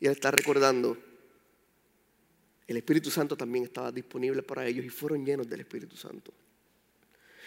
Y 0.00 0.06
Él 0.06 0.12
está 0.12 0.32
recordando 0.32 1.11
el 2.66 2.76
Espíritu 2.76 3.10
Santo 3.10 3.36
también 3.36 3.64
estaba 3.64 3.90
disponible 3.90 4.42
para 4.42 4.66
ellos 4.66 4.84
y 4.84 4.88
fueron 4.88 5.24
llenos 5.24 5.48
del 5.48 5.60
Espíritu 5.60 5.96
Santo. 5.96 6.32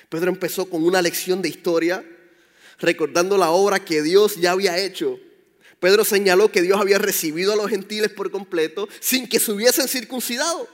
Pedro 0.10 0.30
empezó 0.30 0.70
con 0.70 0.84
una 0.84 1.02
lección 1.02 1.42
de 1.42 1.50
historia, 1.50 2.06
recordando 2.80 3.38
la 3.38 3.52
obra 3.52 3.84
que 3.84 4.02
Dios 4.02 4.36
ya 4.36 4.52
había 4.52 4.78
hecho. 4.78 5.20
Pedro 5.80 6.06
señaló 6.06 6.52
que 6.52 6.62
Dios 6.62 6.80
había 6.80 6.98
recibido 6.98 7.54
a 7.54 7.56
los 7.56 7.70
gentiles 7.70 8.12
por 8.12 8.32
completo 8.32 8.88
sin 9.00 9.28
que 9.28 9.40
se 9.40 9.52
hubiesen 9.52 9.88
circuncidado. 9.88 10.68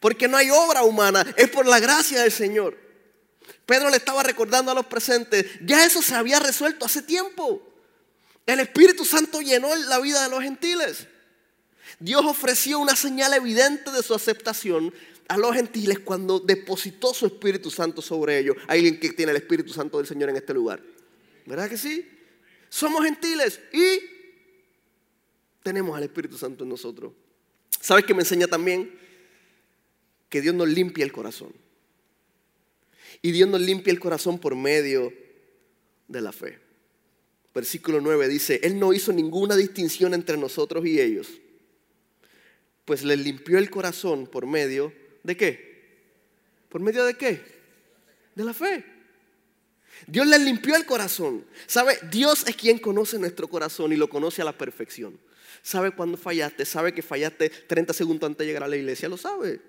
Porque 0.00 0.28
no 0.28 0.36
hay 0.36 0.50
obra 0.50 0.82
humana, 0.82 1.26
es 1.36 1.48
por 1.48 1.66
la 1.66 1.80
gracia 1.80 2.22
del 2.22 2.32
Señor. 2.32 2.76
Pedro 3.66 3.90
le 3.90 3.96
estaba 3.96 4.22
recordando 4.22 4.72
a 4.72 4.74
los 4.74 4.86
presentes, 4.86 5.46
ya 5.62 5.84
eso 5.84 6.02
se 6.02 6.14
había 6.14 6.38
resuelto 6.38 6.86
hace 6.86 7.02
tiempo. 7.02 7.62
El 8.46 8.60
Espíritu 8.60 9.04
Santo 9.04 9.40
llenó 9.40 9.74
la 9.76 9.98
vida 9.98 10.22
de 10.22 10.30
los 10.30 10.42
gentiles. 10.42 11.06
Dios 12.00 12.24
ofreció 12.24 12.78
una 12.78 12.94
señal 12.94 13.34
evidente 13.34 13.90
de 13.90 14.02
su 14.02 14.14
aceptación 14.14 14.92
a 15.26 15.36
los 15.36 15.54
gentiles 15.54 15.98
cuando 15.98 16.38
depositó 16.38 17.12
su 17.12 17.26
Espíritu 17.26 17.70
Santo 17.70 18.00
sobre 18.00 18.38
ellos. 18.38 18.56
Hay 18.68 18.78
alguien 18.78 19.00
que 19.00 19.12
tiene 19.12 19.32
el 19.32 19.36
Espíritu 19.36 19.72
Santo 19.72 19.98
del 19.98 20.06
Señor 20.06 20.30
en 20.30 20.36
este 20.36 20.54
lugar. 20.54 20.82
¿Verdad 21.44 21.68
que 21.68 21.76
sí? 21.76 22.08
Somos 22.68 23.04
gentiles 23.04 23.60
y 23.72 24.00
tenemos 25.62 25.96
al 25.96 26.04
Espíritu 26.04 26.38
Santo 26.38 26.64
en 26.64 26.70
nosotros. 26.70 27.12
¿Sabes 27.80 28.04
qué 28.04 28.14
me 28.14 28.20
enseña 28.20 28.46
también? 28.46 28.96
Que 30.28 30.40
Dios 30.40 30.54
nos 30.54 30.68
limpia 30.68 31.04
el 31.04 31.12
corazón. 31.12 31.52
Y 33.22 33.32
Dios 33.32 33.48
nos 33.48 33.60
limpia 33.60 33.90
el 33.90 33.98
corazón 33.98 34.38
por 34.38 34.54
medio 34.54 35.12
de 36.06 36.20
la 36.20 36.30
fe. 36.32 36.60
Versículo 37.54 38.00
9 38.00 38.28
dice, 38.28 38.60
Él 38.62 38.78
no 38.78 38.92
hizo 38.92 39.12
ninguna 39.12 39.56
distinción 39.56 40.14
entre 40.14 40.36
nosotros 40.36 40.86
y 40.86 41.00
ellos 41.00 41.28
pues 42.88 43.04
le 43.04 43.18
limpió 43.18 43.58
el 43.58 43.68
corazón 43.68 44.26
por 44.26 44.46
medio 44.46 44.94
de 45.22 45.36
qué? 45.36 45.98
¿Por 46.70 46.80
medio 46.80 47.04
de 47.04 47.18
qué? 47.18 47.42
De 48.34 48.42
la 48.42 48.54
fe. 48.54 48.82
Dios 50.06 50.26
le 50.26 50.38
limpió 50.38 50.74
el 50.74 50.86
corazón. 50.86 51.44
¿Sabe? 51.66 51.98
Dios 52.10 52.46
es 52.48 52.56
quien 52.56 52.78
conoce 52.78 53.18
nuestro 53.18 53.46
corazón 53.46 53.92
y 53.92 53.96
lo 53.96 54.08
conoce 54.08 54.40
a 54.40 54.46
la 54.46 54.56
perfección. 54.56 55.20
Sabe 55.60 55.90
cuándo 55.90 56.16
fallaste, 56.16 56.64
sabe 56.64 56.94
que 56.94 57.02
fallaste 57.02 57.50
30 57.50 57.92
segundos 57.92 58.26
antes 58.26 58.38
de 58.38 58.46
llegar 58.46 58.64
a 58.64 58.68
la 58.68 58.76
iglesia, 58.76 59.06
lo 59.06 59.18
sabe. 59.18 59.60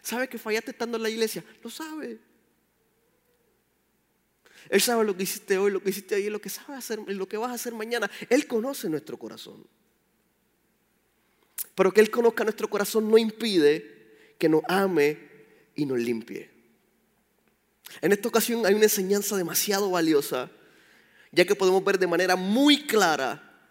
Sabe 0.00 0.28
que 0.28 0.38
fallaste 0.38 0.70
estando 0.70 0.96
en 0.96 1.02
la 1.02 1.10
iglesia, 1.10 1.42
lo 1.64 1.70
sabe. 1.70 2.20
Él 4.68 4.80
sabe 4.80 5.04
lo 5.04 5.16
que 5.16 5.24
hiciste 5.24 5.58
hoy, 5.58 5.72
lo 5.72 5.82
que 5.82 5.90
hiciste 5.90 6.14
ayer, 6.14 6.30
lo 6.30 6.40
que 6.40 6.50
sabe 6.50 6.78
hacer, 6.78 7.00
lo 7.00 7.26
que 7.26 7.36
vas 7.36 7.50
a 7.50 7.54
hacer 7.54 7.74
mañana. 7.74 8.08
Él 8.30 8.46
conoce 8.46 8.88
nuestro 8.88 9.18
corazón. 9.18 9.66
Pero 11.78 11.92
que 11.92 12.00
Él 12.00 12.10
conozca 12.10 12.42
nuestro 12.42 12.68
corazón 12.68 13.08
no 13.08 13.16
impide 13.16 14.34
que 14.36 14.48
nos 14.48 14.62
ame 14.66 15.16
y 15.76 15.86
nos 15.86 15.96
limpie. 15.96 16.50
En 18.00 18.10
esta 18.10 18.26
ocasión 18.26 18.66
hay 18.66 18.74
una 18.74 18.82
enseñanza 18.82 19.36
demasiado 19.36 19.88
valiosa, 19.88 20.50
ya 21.30 21.44
que 21.44 21.54
podemos 21.54 21.84
ver 21.84 22.00
de 22.00 22.08
manera 22.08 22.34
muy 22.34 22.84
clara, 22.88 23.70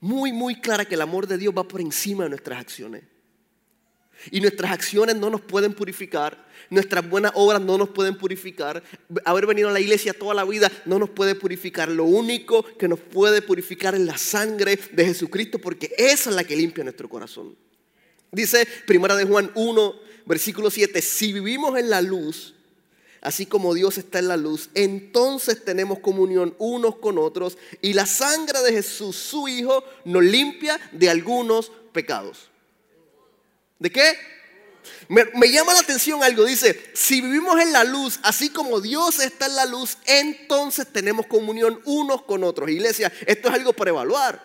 muy, 0.00 0.32
muy 0.32 0.60
clara 0.60 0.84
que 0.84 0.96
el 0.96 1.00
amor 1.00 1.28
de 1.28 1.38
Dios 1.38 1.54
va 1.56 1.62
por 1.62 1.80
encima 1.80 2.24
de 2.24 2.30
nuestras 2.30 2.58
acciones. 2.58 3.04
Y 4.30 4.40
nuestras 4.40 4.70
acciones 4.70 5.16
no 5.16 5.30
nos 5.30 5.40
pueden 5.40 5.72
purificar, 5.72 6.46
nuestras 6.70 7.08
buenas 7.08 7.32
obras 7.34 7.60
no 7.60 7.76
nos 7.76 7.90
pueden 7.90 8.16
purificar, 8.16 8.82
haber 9.24 9.46
venido 9.46 9.68
a 9.68 9.72
la 9.72 9.80
iglesia 9.80 10.14
toda 10.14 10.34
la 10.34 10.44
vida 10.44 10.70
no 10.84 10.98
nos 10.98 11.10
puede 11.10 11.34
purificar. 11.34 11.90
Lo 11.90 12.04
único 12.04 12.62
que 12.76 12.88
nos 12.88 13.00
puede 13.00 13.42
purificar 13.42 13.94
es 13.94 14.00
la 14.02 14.16
sangre 14.16 14.78
de 14.92 15.04
Jesucristo, 15.04 15.58
porque 15.58 15.92
esa 15.98 16.30
es 16.30 16.36
la 16.36 16.44
que 16.44 16.56
limpia 16.56 16.84
nuestro 16.84 17.08
corazón. 17.08 17.56
Dice 18.30 18.66
Primera 18.86 19.16
de 19.16 19.24
Juan 19.24 19.50
1, 19.54 19.94
versículo 20.24 20.70
7, 20.70 21.02
si 21.02 21.32
vivimos 21.32 21.78
en 21.78 21.90
la 21.90 22.00
luz, 22.00 22.54
así 23.20 23.44
como 23.44 23.74
Dios 23.74 23.98
está 23.98 24.18
en 24.20 24.28
la 24.28 24.36
luz, 24.36 24.70
entonces 24.74 25.64
tenemos 25.64 25.98
comunión 25.98 26.54
unos 26.58 26.96
con 26.96 27.18
otros 27.18 27.58
y 27.82 27.92
la 27.92 28.06
sangre 28.06 28.60
de 28.60 28.72
Jesús, 28.72 29.16
su 29.16 29.48
Hijo, 29.48 29.84
nos 30.04 30.24
limpia 30.24 30.80
de 30.92 31.10
algunos 31.10 31.70
pecados. 31.92 32.51
¿De 33.82 33.90
qué? 33.90 34.16
Me, 35.08 35.50
llama 35.50 35.74
la 35.74 35.80
atención 35.80 36.22
algo, 36.22 36.44
dice, 36.44 36.92
si 36.94 37.20
vivimos 37.20 37.60
en 37.60 37.72
la 37.72 37.82
luz, 37.82 38.20
así 38.22 38.48
como 38.48 38.80
Dios 38.80 39.18
está 39.18 39.46
en 39.46 39.56
la 39.56 39.66
luz, 39.66 39.98
entonces 40.06 40.86
tenemos 40.92 41.26
comunión 41.26 41.80
unos 41.84 42.22
con 42.22 42.44
otros. 42.44 42.70
Iglesia, 42.70 43.12
esto 43.26 43.48
es 43.48 43.54
algo 43.54 43.72
para 43.72 43.90
evaluar. 43.90 44.40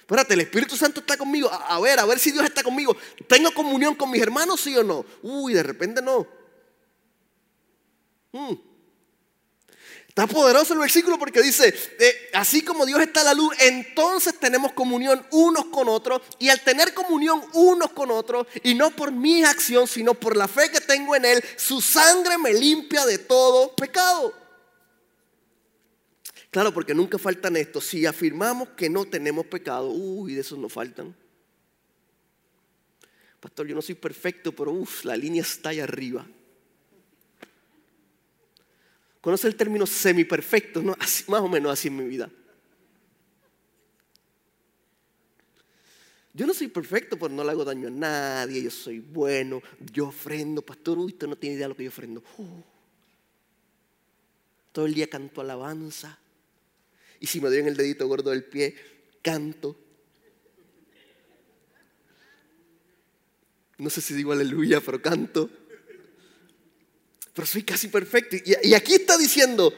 Espérate, 0.00 0.34
el 0.34 0.40
Espíritu 0.40 0.76
Santo 0.76 0.98
está 0.98 1.16
conmigo. 1.16 1.48
A, 1.52 1.78
ver, 1.78 2.00
a 2.00 2.04
ver 2.04 2.18
si 2.18 2.32
Dios 2.32 2.44
está 2.44 2.64
conmigo. 2.64 2.96
¿Tengo 3.28 3.54
comunión 3.54 3.94
con 3.94 4.10
mis 4.10 4.20
hermanos, 4.20 4.60
sí 4.60 4.76
o 4.76 4.82
no? 4.82 5.06
Uy, 5.22 5.54
de 5.54 5.62
repente 5.62 6.02
no. 6.02 6.26
Hmm. 8.32 8.54
Está 10.12 10.26
poderoso 10.26 10.74
el 10.74 10.80
versículo 10.80 11.18
porque 11.18 11.40
dice, 11.40 11.74
eh, 11.98 12.30
así 12.34 12.60
como 12.60 12.84
Dios 12.84 13.00
está 13.00 13.22
a 13.22 13.24
la 13.24 13.32
luz, 13.32 13.56
entonces 13.60 14.38
tenemos 14.38 14.74
comunión 14.74 15.24
unos 15.30 15.64
con 15.66 15.88
otros. 15.88 16.20
Y 16.38 16.50
al 16.50 16.60
tener 16.60 16.92
comunión 16.92 17.40
unos 17.54 17.92
con 17.92 18.10
otros, 18.10 18.46
y 18.62 18.74
no 18.74 18.90
por 18.90 19.10
mi 19.10 19.42
acción, 19.42 19.88
sino 19.88 20.12
por 20.12 20.36
la 20.36 20.48
fe 20.48 20.70
que 20.70 20.82
tengo 20.82 21.16
en 21.16 21.24
Él, 21.24 21.42
su 21.56 21.80
sangre 21.80 22.36
me 22.36 22.52
limpia 22.52 23.06
de 23.06 23.16
todo 23.16 23.74
pecado. 23.74 24.34
Claro, 26.50 26.74
porque 26.74 26.94
nunca 26.94 27.16
faltan 27.16 27.56
esto. 27.56 27.80
Si 27.80 28.04
afirmamos 28.04 28.68
que 28.76 28.90
no 28.90 29.06
tenemos 29.06 29.46
pecado, 29.46 29.88
uy, 29.88 30.34
de 30.34 30.42
esos 30.42 30.58
no 30.58 30.68
faltan. 30.68 31.16
Pastor, 33.40 33.66
yo 33.66 33.74
no 33.74 33.80
soy 33.80 33.94
perfecto, 33.94 34.52
pero 34.52 34.72
uff, 34.72 35.06
la 35.06 35.16
línea 35.16 35.40
está 35.40 35.70
ahí 35.70 35.80
arriba. 35.80 36.26
¿Conoce 39.22 39.46
el 39.46 39.54
término 39.54 39.86
semiperfecto? 39.86 40.82
¿no? 40.82 40.96
Así, 40.98 41.24
más 41.30 41.40
o 41.40 41.48
menos 41.48 41.72
así 41.72 41.86
en 41.86 41.96
mi 41.96 42.04
vida. 42.04 42.28
Yo 46.34 46.44
no 46.44 46.52
soy 46.52 46.66
perfecto, 46.66 47.16
pero 47.16 47.28
no 47.28 47.44
le 47.44 47.50
hago 47.50 47.64
daño 47.64 47.86
a 47.86 47.90
nadie, 47.90 48.62
yo 48.62 48.70
soy 48.70 48.98
bueno, 48.98 49.62
yo 49.92 50.08
ofrendo, 50.08 50.62
pastor, 50.62 50.98
uy, 50.98 51.12
usted 51.12 51.28
no 51.28 51.36
tiene 51.36 51.56
idea 51.56 51.66
de 51.66 51.68
lo 51.68 51.76
que 51.76 51.84
yo 51.84 51.90
ofrendo. 51.90 52.22
Uh. 52.38 52.62
Todo 54.72 54.86
el 54.86 54.94
día 54.94 55.08
canto 55.08 55.40
alabanza. 55.40 56.18
Y 57.20 57.26
si 57.26 57.40
me 57.40 57.48
doy 57.48 57.58
en 57.58 57.68
el 57.68 57.76
dedito 57.76 58.08
gordo 58.08 58.30
del 58.30 58.44
pie, 58.44 58.74
canto. 59.22 59.78
No 63.78 63.88
sé 63.88 64.00
si 64.00 64.14
digo 64.14 64.32
aleluya, 64.32 64.80
pero 64.80 65.00
canto 65.00 65.48
pero 67.34 67.46
soy 67.46 67.62
casi 67.62 67.88
perfecto. 67.88 68.36
Y, 68.44 68.74
aquí 68.74 68.94
está 68.94 69.16
diciendo, 69.16 69.72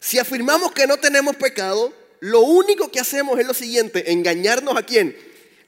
si 0.00 0.18
afirmamos 0.18 0.72
que 0.72 0.86
no 0.86 0.96
tenemos 0.96 1.36
pecado, 1.36 1.92
lo 2.20 2.40
único 2.40 2.90
que 2.90 3.00
hacemos 3.00 3.38
es 3.38 3.46
lo 3.46 3.54
siguiente, 3.54 4.12
engañarnos 4.12 4.76
a 4.76 4.82
quién? 4.82 5.16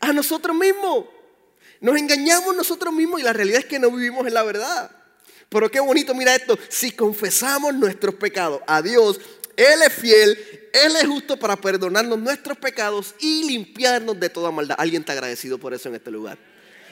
A 0.01 0.13
nosotros 0.13 0.57
mismos. 0.57 1.07
Nos 1.81 1.97
engañamos 1.97 2.57
nosotros 2.57 2.93
mismos 2.93 3.21
y 3.21 3.25
la 3.25 3.33
realidad 3.33 3.61
es 3.61 3.67
que 3.67 3.79
no 3.79 3.91
vivimos 3.91 4.27
en 4.27 4.35
la 4.35 4.43
verdad. 4.43 4.91
Pero 5.49 5.71
qué 5.71 5.81
bonito, 5.81 6.15
mira 6.15 6.35
esto, 6.35 6.59
si 6.69 6.93
confesamos 6.93 7.75
nuestros 7.75 8.15
pecados 8.15 8.61
a 8.67 8.83
Dios, 8.83 9.21
Él 9.57 9.83
es 9.83 9.93
fiel, 9.93 10.39
Él 10.73 10.97
es 10.97 11.07
justo 11.07 11.39
para 11.39 11.57
perdonarnos 11.57 12.19
nuestros 12.19 12.59
pecados 12.59 13.15
y 13.21 13.45
limpiarnos 13.45 14.19
de 14.19 14.29
toda 14.29 14.51
maldad. 14.51 14.77
Alguien 14.79 15.03
está 15.03 15.13
agradecido 15.13 15.59
por 15.59 15.73
eso 15.73 15.89
en 15.89 15.95
este 15.95 16.11
lugar. 16.11 16.39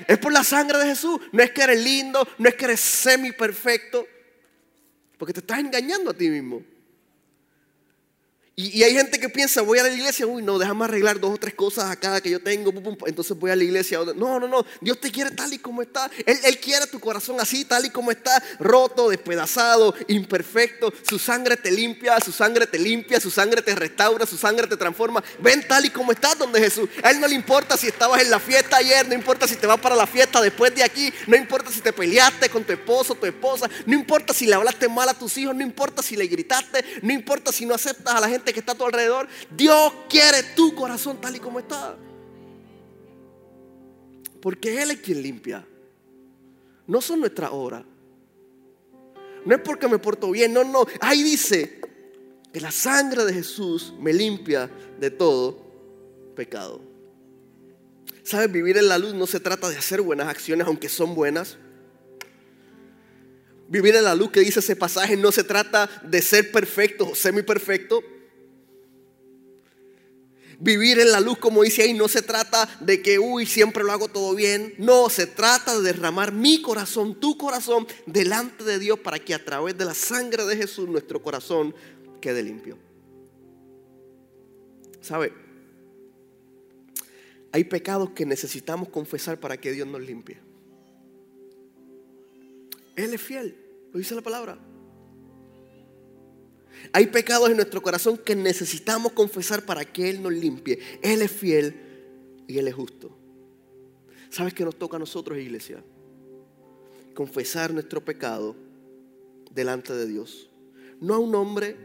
Es 0.07 0.19
por 0.19 0.33
la 0.33 0.45
sangre 0.45 0.79
de 0.79 0.87
Jesús. 0.87 1.21
No 1.33 1.43
es 1.43 1.51
que 1.51 1.63
eres 1.63 1.83
lindo, 1.83 2.27
no 2.39 2.49
es 2.49 2.55
que 2.55 2.67
eres 2.67 2.81
semi 2.81 3.33
perfecto, 3.33 4.07
porque 5.19 5.33
te 5.33 5.41
estás 5.41 5.61
engañando 5.61 6.11
a 6.11 6.15
ti 6.15 6.29
mismo. 6.29 6.63
Y, 8.59 8.83
hay 8.83 8.95
gente 8.95 9.21
que 9.21 9.29
piensa, 9.29 9.61
voy 9.61 9.79
a 9.81 9.83
la 9.83 9.91
iglesia, 9.91 10.27
uy, 10.27 10.43
no, 10.43 10.59
déjame 10.59 10.87
arreglar 10.87 11.21
dos 11.21 11.35
o 11.35 11.37
tres 11.37 11.53
cosas 11.53 11.91
acá 11.91 12.23
que 12.23 12.31
yo 12.31 12.41
tengo, 12.41 12.73
entonces 13.05 13.37
voy 13.37 13.51
a 13.51 13.57
la 13.57 13.63
iglesia. 13.63 13.99
No, 14.17 14.41
no, 14.41 14.49
no, 14.49 14.65
Dios 14.81 14.99
te 14.99 15.13
quiere 15.13 15.31
tal 15.33 15.53
y 15.53 15.59
como 15.59 15.83
está. 15.83 16.11
Él, 16.25 16.39
Él 16.43 16.59
quiere 16.59 16.87
tu 16.87 16.99
corazón 16.99 17.39
así, 17.39 17.67
tal 17.67 17.85
y 17.85 17.91
como 17.91 18.11
está, 18.11 18.43
roto, 18.59 19.11
despedazado, 19.11 19.95
imperfecto. 20.09 20.91
Su 21.07 21.19
sangre 21.19 21.59
te 21.59 21.71
limpia, 21.71 22.19
su 22.19 22.33
sangre 22.33 22.67
te 22.67 22.79
limpia, 22.79 23.21
su 23.21 23.31
sangre 23.31 23.61
te 23.61 23.75
restaura, 23.75 24.25
su 24.25 24.39
sangre 24.39 24.67
te 24.67 24.79
transforma. 24.79 25.23
Ven 25.41 25.69
tal 25.69 25.85
y 25.85 25.91
como 25.91 26.13
estás 26.13 26.39
donde 26.39 26.59
Jesús. 26.59 26.89
A 27.03 27.11
Él 27.11 27.21
no 27.21 27.29
le 27.29 27.35
importa 27.35 27.77
si 27.77 27.89
estabas 27.89 28.23
en 28.23 28.31
la 28.31 28.41
fiesta 28.41 28.79
ayer, 28.79 29.07
no 29.07 29.13
importa 29.13 29.47
si 29.47 29.57
te 29.57 29.67
vas 29.67 29.81
para 29.81 29.95
la 29.95 30.07
fiesta 30.07 30.41
después 30.41 30.75
de 30.75 30.83
aquí, 30.83 31.13
no 31.27 31.37
importa 31.37 31.71
si 31.71 31.83
te 31.83 31.93
peleaste 31.93 32.49
con 32.49 32.65
tu 32.65 32.73
esposo, 32.73 33.17
tu 33.17 33.27
esposa, 33.27 33.69
no 33.85 33.93
importa 33.93 34.33
si 34.33 34.47
le 34.47 34.55
hablaste 34.55 34.89
mal 34.89 35.11
a 35.11 35.13
tus 35.13 35.37
hijos, 35.37 35.55
no 35.55 35.63
importa 35.63 36.03
si 36.03 36.17
le 36.17 36.27
gritaste, 36.27 36.83
no 37.03 37.13
importa 37.13 37.53
si 37.53 37.67
no 37.67 37.75
aceptas 37.75 38.15
a 38.15 38.21
la 38.21 38.31
gente 38.31 38.46
que 38.53 38.61
está 38.61 38.73
a 38.73 38.75
tu 38.77 38.85
alrededor. 38.85 39.29
Dios 39.51 39.93
quiere 40.09 40.43
tu 40.55 40.75
corazón 40.75 41.21
tal 41.21 41.37
y 41.37 41.41
como 41.41 41.59
está. 41.59 41.97
Porque 44.41 44.83
Él 44.83 44.93
es 44.93 45.01
quien 45.01 45.23
limpia. 45.23 45.67
No 46.87 47.01
son 47.01 47.21
nuestras 47.21 47.51
obras. 47.53 47.85
No 49.45 49.55
es 49.55 49.61
porque 49.61 49.89
me 49.89 49.99
porto 49.99 50.31
bien, 50.31 50.53
no, 50.53 50.65
no. 50.65 50.87
Ahí 51.01 51.23
dice 51.23 51.81
que 52.53 52.61
la 52.61 52.71
sangre 52.71 53.25
de 53.25 53.33
Jesús 53.33 53.95
me 53.99 54.13
limpia 54.13 54.71
de 54.99 55.11
todo 55.11 55.65
pecado. 56.35 56.81
¿Sabes? 58.23 58.51
Vivir 58.51 58.77
en 58.77 58.89
la 58.89 58.99
luz 58.99 59.15
no 59.15 59.27
se 59.27 59.39
trata 59.39 59.69
de 59.69 59.77
hacer 59.77 60.01
buenas 60.03 60.27
acciones, 60.27 60.67
aunque 60.67 60.89
son 60.89 61.15
buenas. 61.15 61.59
Vivir 63.69 63.95
en 63.97 64.05
la 64.05 64.15
luz 64.15 64.31
que 64.31 64.41
dice 64.41 64.61
ese 64.61 64.77
pasaje 64.77 65.17
no 65.17 65.33
se 65.33 65.45
trata 65.45 65.89
de 66.05 66.23
ser 66.23 66.51
perfecto 66.51 67.11
o 67.11 67.15
semi 67.15 67.43
perfecto. 67.43 68.03
Vivir 70.59 70.99
en 70.99 71.13
la 71.13 71.21
luz, 71.21 71.39
como 71.39 71.63
dice 71.63 71.83
ahí, 71.83 71.93
no 71.93 72.09
se 72.09 72.23
trata 72.23 72.69
de 72.81 73.03
que, 73.03 73.19
uy, 73.19 73.45
siempre 73.45 73.85
lo 73.85 73.93
hago 73.93 74.09
todo 74.09 74.35
bien. 74.35 74.75
No, 74.79 75.11
se 75.11 75.27
trata 75.27 75.77
de 75.77 75.83
derramar 75.83 76.33
mi 76.33 76.63
corazón, 76.63 77.15
tu 77.21 77.37
corazón, 77.37 77.87
delante 78.07 78.65
de 78.65 78.79
Dios 78.79 78.99
para 79.01 79.19
que 79.19 79.35
a 79.35 79.45
través 79.45 79.77
de 79.77 79.85
la 79.85 79.95
sangre 79.95 80.45
de 80.47 80.57
Jesús 80.57 80.89
nuestro 80.89 81.23
corazón 81.23 81.75
quede 82.21 82.43
limpio. 82.43 82.79
¿Sabe? 85.03 85.33
Hay 87.53 87.65
pecados 87.65 88.11
que 88.11 88.27
necesitamos 88.27 88.89
confesar 88.89 89.39
para 89.39 89.59
que 89.59 89.73
Dios 89.73 89.87
nos 89.87 90.01
limpie. 90.01 90.39
Él 92.97 93.13
es 93.13 93.21
fiel, 93.21 93.57
lo 93.93 93.99
dice 93.99 94.15
la 94.15 94.23
palabra. 94.23 94.59
Hay 96.93 97.07
pecados 97.09 97.51
en 97.51 97.57
nuestro 97.57 97.83
corazón 97.83 98.19
que 98.19 98.35
necesitamos 98.35 99.13
confesar 99.13 99.65
para 99.65 99.85
que 99.85 100.11
Él 100.11 100.23
nos 100.23 100.33
limpie. 100.33 100.79
Él 101.03 101.23
es 101.23 101.31
fiel 101.31 101.75
y 102.47 102.59
Él 102.59 102.69
es 102.69 102.75
justo. 102.75 103.17
¿Sabes 104.31 104.55
qué 104.55 104.65
nos 104.65 104.77
toca 104.77 104.97
a 104.97 105.01
nosotros, 105.01 105.39
iglesia? 105.39 105.83
Confesar 107.15 107.73
nuestro 107.73 108.05
pecado 108.05 108.55
delante 109.51 109.95
de 109.95 110.07
Dios. 110.07 110.51
No 111.01 111.15
a 111.15 111.19
un 111.19 111.35
hombre, 111.35 111.77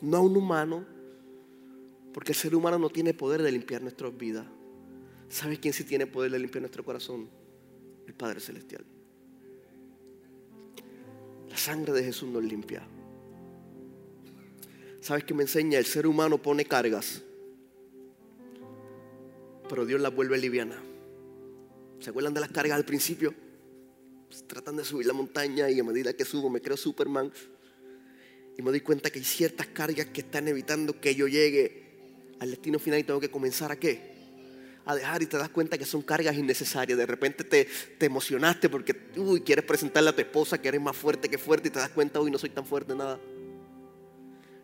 no 0.00 0.18
a 0.18 0.20
un 0.20 0.36
humano, 0.36 0.84
porque 2.12 2.32
el 2.32 2.36
ser 2.36 2.54
humano 2.54 2.78
no 2.78 2.88
tiene 2.88 3.14
poder 3.14 3.42
de 3.42 3.52
limpiar 3.52 3.82
nuestras 3.82 4.16
vidas. 4.16 4.46
¿Sabes 5.28 5.58
quién 5.58 5.74
sí 5.74 5.84
tiene 5.84 6.06
poder 6.06 6.30
de 6.30 6.38
limpiar 6.38 6.62
nuestro 6.62 6.84
corazón? 6.84 7.28
El 8.06 8.14
Padre 8.14 8.40
Celestial. 8.40 8.84
La 11.48 11.56
sangre 11.56 11.92
de 11.92 12.04
Jesús 12.04 12.28
nos 12.28 12.44
limpia. 12.44 12.86
¿Sabes 15.06 15.22
qué 15.22 15.34
me 15.34 15.44
enseña? 15.44 15.78
El 15.78 15.86
ser 15.86 16.04
humano 16.04 16.36
pone 16.36 16.64
cargas, 16.64 17.22
pero 19.68 19.86
Dios 19.86 20.00
las 20.00 20.12
vuelve 20.12 20.36
liviana. 20.36 20.82
¿Se 22.00 22.10
acuerdan 22.10 22.34
de 22.34 22.40
las 22.40 22.50
cargas 22.50 22.76
al 22.76 22.84
principio? 22.84 23.32
Pues 24.26 24.44
tratan 24.48 24.76
de 24.76 24.84
subir 24.84 25.06
la 25.06 25.12
montaña 25.12 25.70
y 25.70 25.78
a 25.78 25.84
medida 25.84 26.12
que 26.12 26.24
subo 26.24 26.50
me 26.50 26.60
creo 26.60 26.76
Superman. 26.76 27.32
Y 28.58 28.62
me 28.62 28.72
doy 28.72 28.80
cuenta 28.80 29.08
que 29.08 29.20
hay 29.20 29.24
ciertas 29.24 29.68
cargas 29.68 30.06
que 30.06 30.22
están 30.22 30.48
evitando 30.48 31.00
que 31.00 31.14
yo 31.14 31.28
llegue 31.28 32.34
al 32.40 32.50
destino 32.50 32.80
final 32.80 32.98
y 32.98 33.04
tengo 33.04 33.20
que 33.20 33.30
comenzar 33.30 33.70
a 33.70 33.76
qué? 33.76 34.00
A 34.86 34.96
dejar 34.96 35.22
y 35.22 35.26
te 35.26 35.38
das 35.38 35.50
cuenta 35.50 35.78
que 35.78 35.84
son 35.84 36.02
cargas 36.02 36.34
innecesarias. 36.34 36.98
De 36.98 37.06
repente 37.06 37.44
te, 37.44 37.68
te 37.96 38.06
emocionaste 38.06 38.68
porque 38.68 39.10
uy, 39.16 39.42
quieres 39.42 39.66
presentarle 39.66 40.10
a 40.10 40.16
tu 40.16 40.22
esposa 40.22 40.60
que 40.60 40.66
eres 40.66 40.80
más 40.80 40.96
fuerte 40.96 41.28
que 41.28 41.38
fuerte 41.38 41.68
y 41.68 41.70
te 41.70 41.78
das 41.78 41.90
cuenta, 41.90 42.20
uy, 42.20 42.32
no 42.32 42.38
soy 42.38 42.50
tan 42.50 42.66
fuerte, 42.66 42.92
nada. 42.92 43.20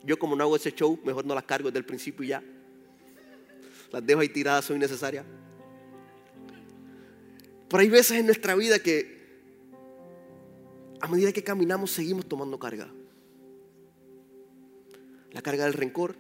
Yo 0.05 0.19
como 0.19 0.35
no 0.35 0.45
hago 0.45 0.57
ese 0.57 0.73
show, 0.73 0.99
mejor 1.05 1.25
no 1.25 1.35
las 1.35 1.45
cargo 1.45 1.69
desde 1.69 1.79
el 1.79 1.85
principio 1.85 2.25
y 2.25 2.29
ya. 2.29 2.43
Las 3.91 4.05
dejo 4.05 4.21
ahí 4.21 4.29
tiradas, 4.29 4.65
son 4.65 4.77
innecesarias. 4.77 5.25
Pero 7.69 7.81
hay 7.81 7.89
veces 7.89 8.19
en 8.19 8.27
nuestra 8.27 8.55
vida 8.55 8.79
que 8.79 9.23
a 11.01 11.09
medida 11.09 11.33
que 11.33 11.43
caminamos 11.43 11.91
seguimos 11.91 12.27
tomando 12.27 12.59
carga. 12.59 12.89
La 15.33 15.43
carga 15.43 15.65
del 15.65 15.73
rencor, 15.73 16.15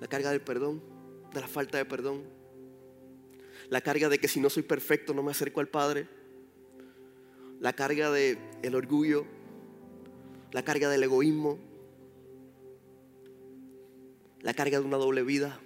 la 0.00 0.08
carga 0.08 0.30
del 0.30 0.40
perdón, 0.40 0.82
de 1.32 1.40
la 1.40 1.48
falta 1.48 1.78
de 1.78 1.84
perdón, 1.84 2.24
la 3.70 3.80
carga 3.80 4.08
de 4.08 4.18
que 4.18 4.28
si 4.28 4.40
no 4.40 4.50
soy 4.50 4.62
perfecto 4.62 5.14
no 5.14 5.22
me 5.22 5.30
acerco 5.30 5.60
al 5.60 5.68
Padre, 5.68 6.08
la 7.60 7.72
carga 7.72 8.10
del 8.10 8.38
el 8.62 8.74
orgullo, 8.74 9.24
la 10.50 10.62
carga 10.62 10.88
del 10.88 11.04
egoísmo, 11.04 11.58
la 14.42 14.54
carga 14.54 14.80
de 14.80 14.84
una 14.84 14.96
doble 14.96 15.22
vida, 15.22 15.58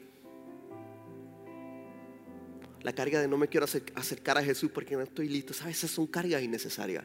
la 2.86 2.92
carga 2.92 3.20
de 3.20 3.26
no 3.26 3.36
me 3.36 3.48
quiero 3.48 3.66
acercar 3.96 4.38
a 4.38 4.44
Jesús 4.44 4.70
porque 4.72 4.94
no 4.94 5.02
estoy 5.02 5.28
listo. 5.28 5.52
¿Sabes? 5.52 5.78
Esas 5.78 5.90
son 5.90 6.06
cargas 6.06 6.40
innecesarias. 6.40 7.02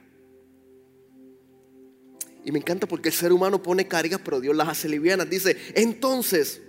Y 2.45 2.51
me 2.51 2.59
encanta 2.59 2.87
porque 2.87 3.09
el 3.09 3.15
ser 3.15 3.33
humano 3.33 3.63
pone 3.63 3.87
cargas, 3.87 4.21
pero 4.23 4.39
Dios 4.39 4.55
las 4.55 4.67
hace 4.67 4.87
livianas. 4.87 5.27
Dice, 5.27 5.57
entonces, 5.73 6.61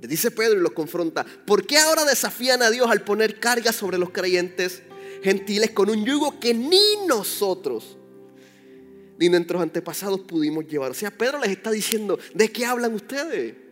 le 0.00 0.06
dice 0.06 0.30
Pedro 0.30 0.60
y 0.60 0.62
los 0.62 0.70
confronta, 0.70 1.26
¿por 1.44 1.66
qué 1.66 1.78
ahora 1.78 2.04
desafían 2.04 2.62
a 2.62 2.70
Dios 2.70 2.88
al 2.88 3.02
poner 3.02 3.40
cargas 3.40 3.74
sobre 3.74 3.98
los 3.98 4.10
creyentes 4.10 4.82
gentiles 5.24 5.72
con 5.72 5.90
un 5.90 6.04
yugo 6.04 6.38
que 6.38 6.54
ni 6.54 7.04
nosotros 7.08 7.96
ni 9.18 9.28
nuestros 9.28 9.60
antepasados 9.60 10.20
pudimos 10.20 10.68
llevar? 10.68 10.92
O 10.92 10.94
sea, 10.94 11.10
Pedro 11.10 11.40
les 11.40 11.50
está 11.50 11.72
diciendo, 11.72 12.16
¿de 12.32 12.52
qué 12.52 12.64
hablan 12.64 12.94
ustedes? 12.94 13.65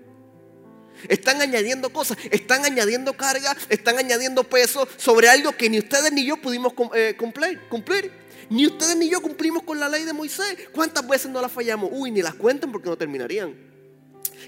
Están 1.09 1.41
añadiendo 1.41 1.91
cosas, 1.91 2.17
están 2.31 2.65
añadiendo 2.65 3.13
carga, 3.15 3.57
están 3.69 3.99
añadiendo 3.99 4.45
peso 4.45 4.87
sobre 4.97 5.29
algo 5.29 5.53
que 5.53 5.69
ni 5.69 5.79
ustedes 5.79 6.13
ni 6.13 6.25
yo 6.25 6.37
pudimos 6.37 6.73
eh, 6.95 7.15
cumplir, 7.19 7.61
cumplir. 7.69 8.11
Ni 8.51 8.67
ustedes 8.67 8.97
ni 8.97 9.09
yo 9.09 9.23
cumplimos 9.23 9.63
con 9.63 9.81
la 9.81 9.89
ley 9.89 10.05
de 10.05 10.13
Moisés. 10.13 10.69
¿Cuántas 10.73 11.07
veces 11.07 11.31
no 11.31 11.41
la 11.41 11.49
fallamos? 11.49 11.91
Uy, 11.93 12.11
ni 12.11 12.23
las 12.23 12.35
cuentan 12.35 12.71
porque 12.71 12.89
no 12.89 12.97
terminarían. 12.97 13.55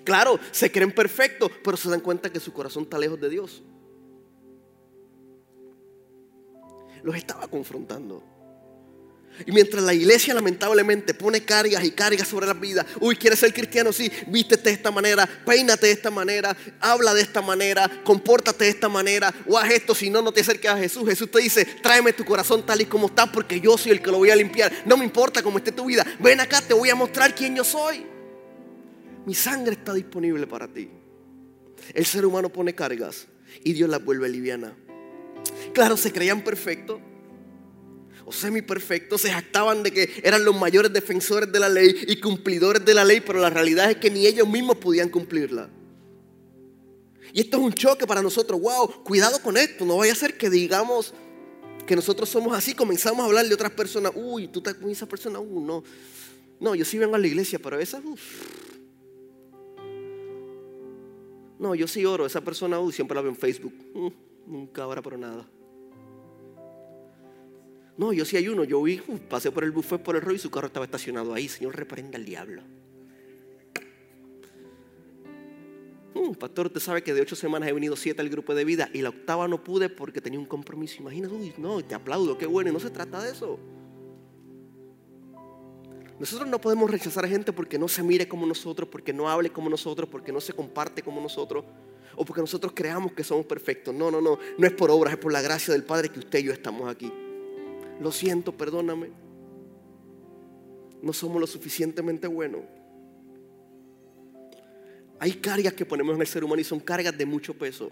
Claro, 0.05 0.39
se 0.53 0.71
creen 0.71 0.93
perfectos, 0.93 1.51
pero 1.65 1.77
se 1.77 1.89
dan 1.89 2.01
cuenta 2.01 2.31
que 2.31 2.41
su 2.41 2.53
corazón 2.53 2.85
está 2.85 2.99
lejos 2.99 3.21
de 3.21 3.31
Dios. 3.31 3.63
Los 7.03 7.17
estaba 7.17 7.49
confrontando. 7.49 8.36
Y 9.45 9.53
mientras 9.53 9.83
la 9.83 9.93
iglesia 9.93 10.33
lamentablemente 10.33 11.13
pone 11.13 11.45
cargas 11.45 11.85
y 11.85 11.91
cargas 11.91 12.29
sobre 12.29 12.47
la 12.47 12.55
vida, 12.55 12.87
uy, 13.01 13.17
¿quieres 13.17 13.39
ser 13.39 13.53
cristiano? 13.53 13.93
Sí, 13.93 14.11
vístete 14.29 14.71
de 14.71 14.77
esta 14.77 14.91
manera, 14.91 15.29
peínate 15.45 15.87
de 15.87 15.93
esta 15.93 16.11
manera, 16.11 16.57
habla 16.81 17.13
de 17.13 17.21
esta 17.21 17.43
manera, 17.43 18.03
compórtate 18.05 18.65
de 18.65 18.71
esta 18.71 18.89
manera, 18.89 19.35
o 19.47 19.59
haz 19.59 19.71
esto, 19.71 19.95
si 19.95 20.09
no, 20.09 20.23
no 20.23 20.33
te 20.33 20.41
acerques 20.41 20.71
a 20.71 20.79
Jesús. 20.79 21.07
Jesús 21.07 21.31
te 21.31 21.41
dice, 21.41 21.65
tráeme 21.83 22.13
tu 22.13 22.25
corazón 22.25 22.65
tal 22.65 22.81
y 22.81 22.87
como 22.87 23.09
está, 23.09 23.31
porque 23.31 23.61
yo 23.61 23.77
soy 23.77 23.93
el 23.93 24.01
que 24.01 24.11
lo 24.11 24.19
voy 24.19 24.31
a 24.31 24.37
limpiar. 24.37 24.73
No 24.87 24.97
me 24.97 25.05
importa 25.05 25.43
cómo 25.43 25.59
esté 25.59 25.73
tu 25.73 25.85
vida, 25.85 26.07
ven 26.21 26.41
acá, 26.41 26.63
te 26.63 26.73
voy 26.73 26.89
a 26.89 26.95
mostrar 26.95 27.35
quién 27.35 27.55
yo 27.55 27.65
soy. 27.65 28.07
Mi 29.27 29.35
sangre 29.35 29.73
está 29.73 29.93
disponible 29.93 30.47
para 30.47 30.69
ti. 30.69 30.89
El 31.93 32.07
ser 32.07 32.25
humano 32.25 32.49
pone 32.49 32.75
cargas 32.75 33.27
y 33.63 33.73
Dios 33.73 33.91
las 33.91 34.05
vuelve 34.05 34.29
liviana. 34.29 34.75
Claro, 35.75 35.97
se 35.97 36.13
creían 36.13 36.43
perfectos 36.43 37.01
o 38.27 38.33
semi-perfectos 38.33 39.21
se 39.21 39.31
jactaban 39.31 39.85
de 39.85 39.93
que 39.93 40.21
eran 40.25 40.45
los 40.45 40.55
mayores 40.59 40.93
defensores 40.93 41.51
de 41.51 41.61
la 41.61 41.69
ley 41.69 41.95
y 42.09 42.21
cumplidores 42.21 42.85
de 42.85 42.93
la 42.93 43.05
ley, 43.05 43.21
pero 43.21 43.39
la 43.39 43.51
realidad 43.51 43.89
es 43.89 43.99
que 43.99 44.11
ni 44.11 44.27
ellos 44.27 44.49
mismos 44.49 44.77
podían 44.79 45.09
cumplirla. 45.09 45.71
Y 47.33 47.41
esto 47.41 47.59
es 47.59 47.63
un 47.63 47.73
choque 47.73 48.05
para 48.05 48.23
nosotros. 48.23 48.61
Wow, 48.61 49.05
cuidado 49.05 49.41
con 49.41 49.57
esto. 49.57 49.85
No 49.85 49.99
vaya 49.99 50.13
a 50.13 50.17
ser 50.17 50.37
que 50.37 50.51
digamos 50.51 51.15
que 51.87 51.95
nosotros 51.95 52.29
somos 52.29 52.57
así. 52.57 52.75
Comenzamos 52.75 53.21
a 53.21 53.27
hablar 53.27 53.47
de 53.47 53.55
otras 53.55 53.71
personas. 53.71 54.11
Uy, 54.17 54.49
tú 54.49 54.59
estás 54.59 54.75
con 54.75 54.91
esa 54.91 55.07
persona. 55.07 55.39
Uh, 55.39 55.61
no. 55.61 55.85
No, 56.59 56.75
yo 56.75 56.85
sí 56.85 56.99
vengo 56.99 57.15
a 57.15 57.19
la 57.19 57.27
iglesia, 57.27 57.61
pero 57.63 57.79
esa. 57.79 58.03
No, 61.59 61.75
yo 61.75 61.87
sí 61.87 62.05
oro. 62.05 62.27
Esa 62.27 62.41
persona, 62.41 62.81
uh, 62.81 62.91
siempre 62.91 63.15
la 63.15 63.21
veo 63.21 63.31
en 63.31 63.37
Facebook. 63.37 63.75
Uh, 63.95 64.11
nunca 64.47 64.85
ora 64.87 65.01
por 65.01 65.17
nada. 65.17 65.47
No, 67.99 68.13
yo 68.13 68.25
sí 68.25 68.37
hay 68.37 68.49
uno. 68.49 68.65
Yo 68.65 68.83
vi, 68.83 68.99
pasé 69.29 69.51
por 69.51 69.65
el 69.65 69.71
buffet 69.71 70.03
por 70.03 70.17
el 70.17 70.23
rollo 70.23 70.37
y 70.37 70.39
su 70.39 70.51
carro 70.51 70.67
estaba 70.67 70.85
estacionado 70.85 71.33
ahí. 71.33 71.49
Señor, 71.49 71.77
reprenda 71.77 72.19
al 72.19 72.25
diablo. 72.25 72.63
Uh, 76.15 76.35
pastor, 76.35 76.67
usted 76.67 76.81
sabe 76.81 77.03
que 77.03 77.13
de 77.13 77.21
ocho 77.21 77.37
semanas 77.37 77.69
he 77.69 77.73
venido 77.73 77.95
siete 77.95 78.23
al 78.23 78.31
grupo 78.31 78.55
de 78.55 78.65
vida 78.65 78.89
y 78.95 79.03
la 79.03 79.11
octava 79.11 79.47
no 79.49 79.63
pude 79.63 79.91
porque 79.91 80.21
tenía 80.21 80.39
un 80.39 80.47
compromiso. 80.47 80.97
Imagínate, 81.01 81.35
uy, 81.35 81.53
no, 81.59 81.85
te 81.85 81.95
aplaudo, 81.95 82.39
qué 82.39 82.47
bueno. 82.47 82.73
No 82.73 82.81
se 82.81 82.91
trata 82.91 83.23
de 83.23 83.33
eso. 83.33 83.59
Nosotros 86.19 86.49
no 86.49 86.59
podemos 86.59 86.91
rechazar 86.91 87.27
a 87.27 87.29
gente 87.29 87.53
porque 87.53 87.79
no 87.79 87.89
se 87.89 88.03
mire 88.03 88.27
como 88.27 88.47
nosotros, 88.47 88.89
porque 88.89 89.13
no 89.13 89.29
hable 89.29 89.51
como 89.51 89.69
nosotros, 89.69 90.09
porque 90.09 90.33
no 90.33 90.41
se 90.41 90.55
comparte 90.55 91.03
como 91.03 91.21
nosotros, 91.21 91.65
o 92.15 92.25
porque 92.25 92.41
nosotros 92.41 92.73
creamos 92.75 93.13
que 93.13 93.23
somos 93.23 93.45
perfectos. 93.45 93.95
No, 93.95 94.11
no, 94.11 94.23
no. 94.23 94.39
No 94.57 94.67
es 94.67 94.73
por 94.73 94.91
obras, 94.91 95.13
es 95.13 95.19
por 95.19 95.33
la 95.33 95.43
gracia 95.43 95.73
del 95.75 95.85
Padre 95.85 96.09
que 96.09 96.21
usted 96.21 96.39
y 96.39 96.45
yo 96.45 96.53
estamos 96.53 96.89
aquí. 96.91 97.13
Lo 98.01 98.13
siento, 98.13 98.53
perdóname. 98.53 99.11
No 101.03 101.13
somos 101.13 101.41
lo 101.41 101.47
suficientemente 101.47 102.27
buenos. 102.27 102.63
Hay 105.19 105.33
cargas 105.35 105.73
que 105.73 105.87
ponemos 105.87 106.15
en 106.15 106.21
el 106.21 106.27
ser 106.27 106.45
humano 106.45 106.61
y 106.61 106.65
son 106.65 106.81
cargas 106.81 107.17
de 107.17 107.25
mucho 107.25 107.55
peso. 107.55 107.91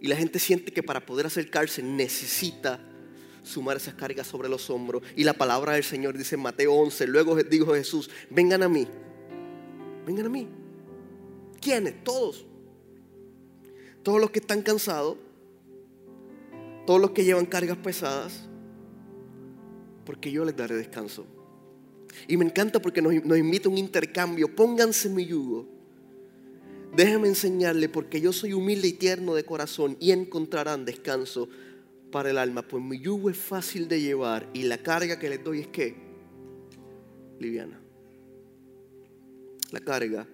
Y 0.00 0.08
la 0.08 0.16
gente 0.16 0.38
siente 0.38 0.72
que 0.72 0.82
para 0.82 1.04
poder 1.04 1.26
acercarse 1.26 1.82
necesita 1.82 2.80
sumar 3.42 3.76
esas 3.76 3.94
cargas 3.94 4.26
sobre 4.26 4.48
los 4.48 4.70
hombros. 4.70 5.02
Y 5.16 5.24
la 5.24 5.34
palabra 5.34 5.74
del 5.74 5.84
Señor 5.84 6.16
dice 6.16 6.36
en 6.36 6.42
Mateo 6.42 6.74
11, 6.74 7.06
luego 7.06 7.36
dijo 7.36 7.74
Jesús, 7.74 8.10
vengan 8.30 8.62
a 8.62 8.68
mí, 8.68 8.86
vengan 10.06 10.26
a 10.26 10.30
mí. 10.30 10.48
¿Quiénes? 11.60 12.02
Todos. 12.02 12.46
Todos 14.02 14.20
los 14.20 14.30
que 14.30 14.38
están 14.38 14.62
cansados, 14.62 15.18
todos 16.86 17.00
los 17.00 17.10
que 17.10 17.24
llevan 17.24 17.46
cargas 17.46 17.76
pesadas, 17.76 18.48
porque 20.04 20.30
yo 20.30 20.44
les 20.44 20.56
daré 20.56 20.74
descanso. 20.74 21.26
Y 22.26 22.36
me 22.36 22.44
encanta 22.44 22.80
porque 22.80 23.02
nos, 23.02 23.14
invita 23.14 23.68
a 23.68 23.72
un 23.72 23.78
intercambio. 23.78 24.54
Pónganse 24.54 25.08
mi 25.08 25.26
yugo. 25.26 25.68
Déjenme 26.96 27.28
enseñarle 27.28 27.88
porque 27.88 28.20
yo 28.20 28.32
soy 28.32 28.52
humilde 28.52 28.88
y 28.88 28.92
tierno 28.94 29.34
de 29.34 29.44
corazón 29.44 29.96
y 30.00 30.10
encontrarán 30.10 30.84
descanso 30.84 31.48
para 32.10 32.30
el 32.30 32.38
alma. 32.38 32.62
Pues 32.62 32.82
mi 32.82 32.98
yugo 32.98 33.30
es 33.30 33.36
fácil 33.36 33.86
de 33.86 34.00
llevar 34.00 34.48
y 34.52 34.64
la 34.64 34.78
carga 34.78 35.18
que 35.18 35.30
les 35.30 35.44
doy 35.44 35.60
es 35.60 35.68
que 35.68 35.94
liviana. 37.38 37.80
La 39.70 39.80
carga 39.80 40.26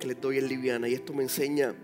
que 0.00 0.08
les 0.08 0.20
doy 0.20 0.38
es 0.38 0.44
liviana 0.44 0.88
y 0.88 0.94
esto 0.94 1.14
me 1.14 1.22
enseña 1.22 1.76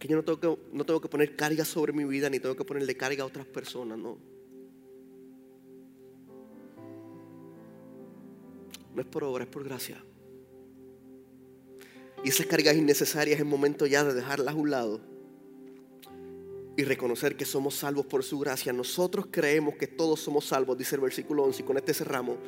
que 0.00 0.08
yo 0.08 0.16
no 0.16 0.24
tengo 0.24 0.40
que, 0.40 0.62
no 0.72 0.84
tengo 0.84 1.00
que 1.00 1.08
poner 1.08 1.36
carga 1.36 1.64
sobre 1.64 1.92
mi 1.92 2.04
vida 2.04 2.30
ni 2.30 2.40
tengo 2.40 2.56
que 2.56 2.64
ponerle 2.64 2.96
carga 2.96 3.22
a 3.22 3.26
otras 3.26 3.46
personas, 3.46 3.98
no. 3.98 4.18
No 8.94 9.02
es 9.02 9.06
por 9.06 9.22
obra, 9.22 9.44
es 9.44 9.50
por 9.50 9.62
gracia. 9.62 10.02
Y 12.24 12.30
esas 12.30 12.46
cargas 12.46 12.74
innecesarias 12.76 13.38
es 13.38 13.46
momento 13.46 13.86
ya 13.86 14.02
de 14.02 14.14
dejarlas 14.14 14.54
a 14.54 14.58
un 14.58 14.70
lado 14.70 15.00
y 16.78 16.84
reconocer 16.84 17.36
que 17.36 17.44
somos 17.44 17.74
salvos 17.74 18.06
por 18.06 18.24
su 18.24 18.38
gracia. 18.38 18.72
Nosotros 18.72 19.26
creemos 19.30 19.74
que 19.76 19.86
todos 19.86 20.20
somos 20.20 20.46
salvos, 20.46 20.78
dice 20.78 20.94
el 20.94 21.02
versículo 21.02 21.44
11, 21.44 21.60
y 21.60 21.64
con 21.66 21.76
este 21.76 21.92
cerramos. 21.92 22.38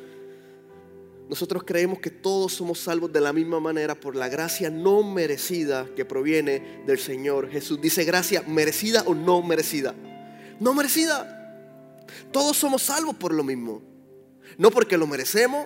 Nosotros 1.33 1.63
creemos 1.63 1.97
que 1.97 2.11
todos 2.11 2.53
somos 2.53 2.77
salvos 2.77 3.11
de 3.11 3.19
la 3.19 3.33
misma 3.33 3.59
manera 3.59 3.95
por 3.95 4.15
la 4.15 4.29
gracia 4.29 4.69
no 4.69 5.01
merecida 5.01 5.87
que 5.95 6.05
proviene 6.05 6.83
del 6.85 6.99
Señor 6.99 7.49
Jesús. 7.49 7.81
Dice 7.81 8.03
gracia 8.03 8.43
merecida 8.45 9.01
o 9.07 9.15
no 9.15 9.41
merecida. 9.41 9.95
No 10.59 10.75
merecida. 10.75 12.05
Todos 12.31 12.55
somos 12.55 12.83
salvos 12.83 13.15
por 13.15 13.33
lo 13.33 13.43
mismo. 13.43 13.81
No 14.59 14.69
porque 14.69 14.95
lo 14.95 15.07
merecemos, 15.07 15.65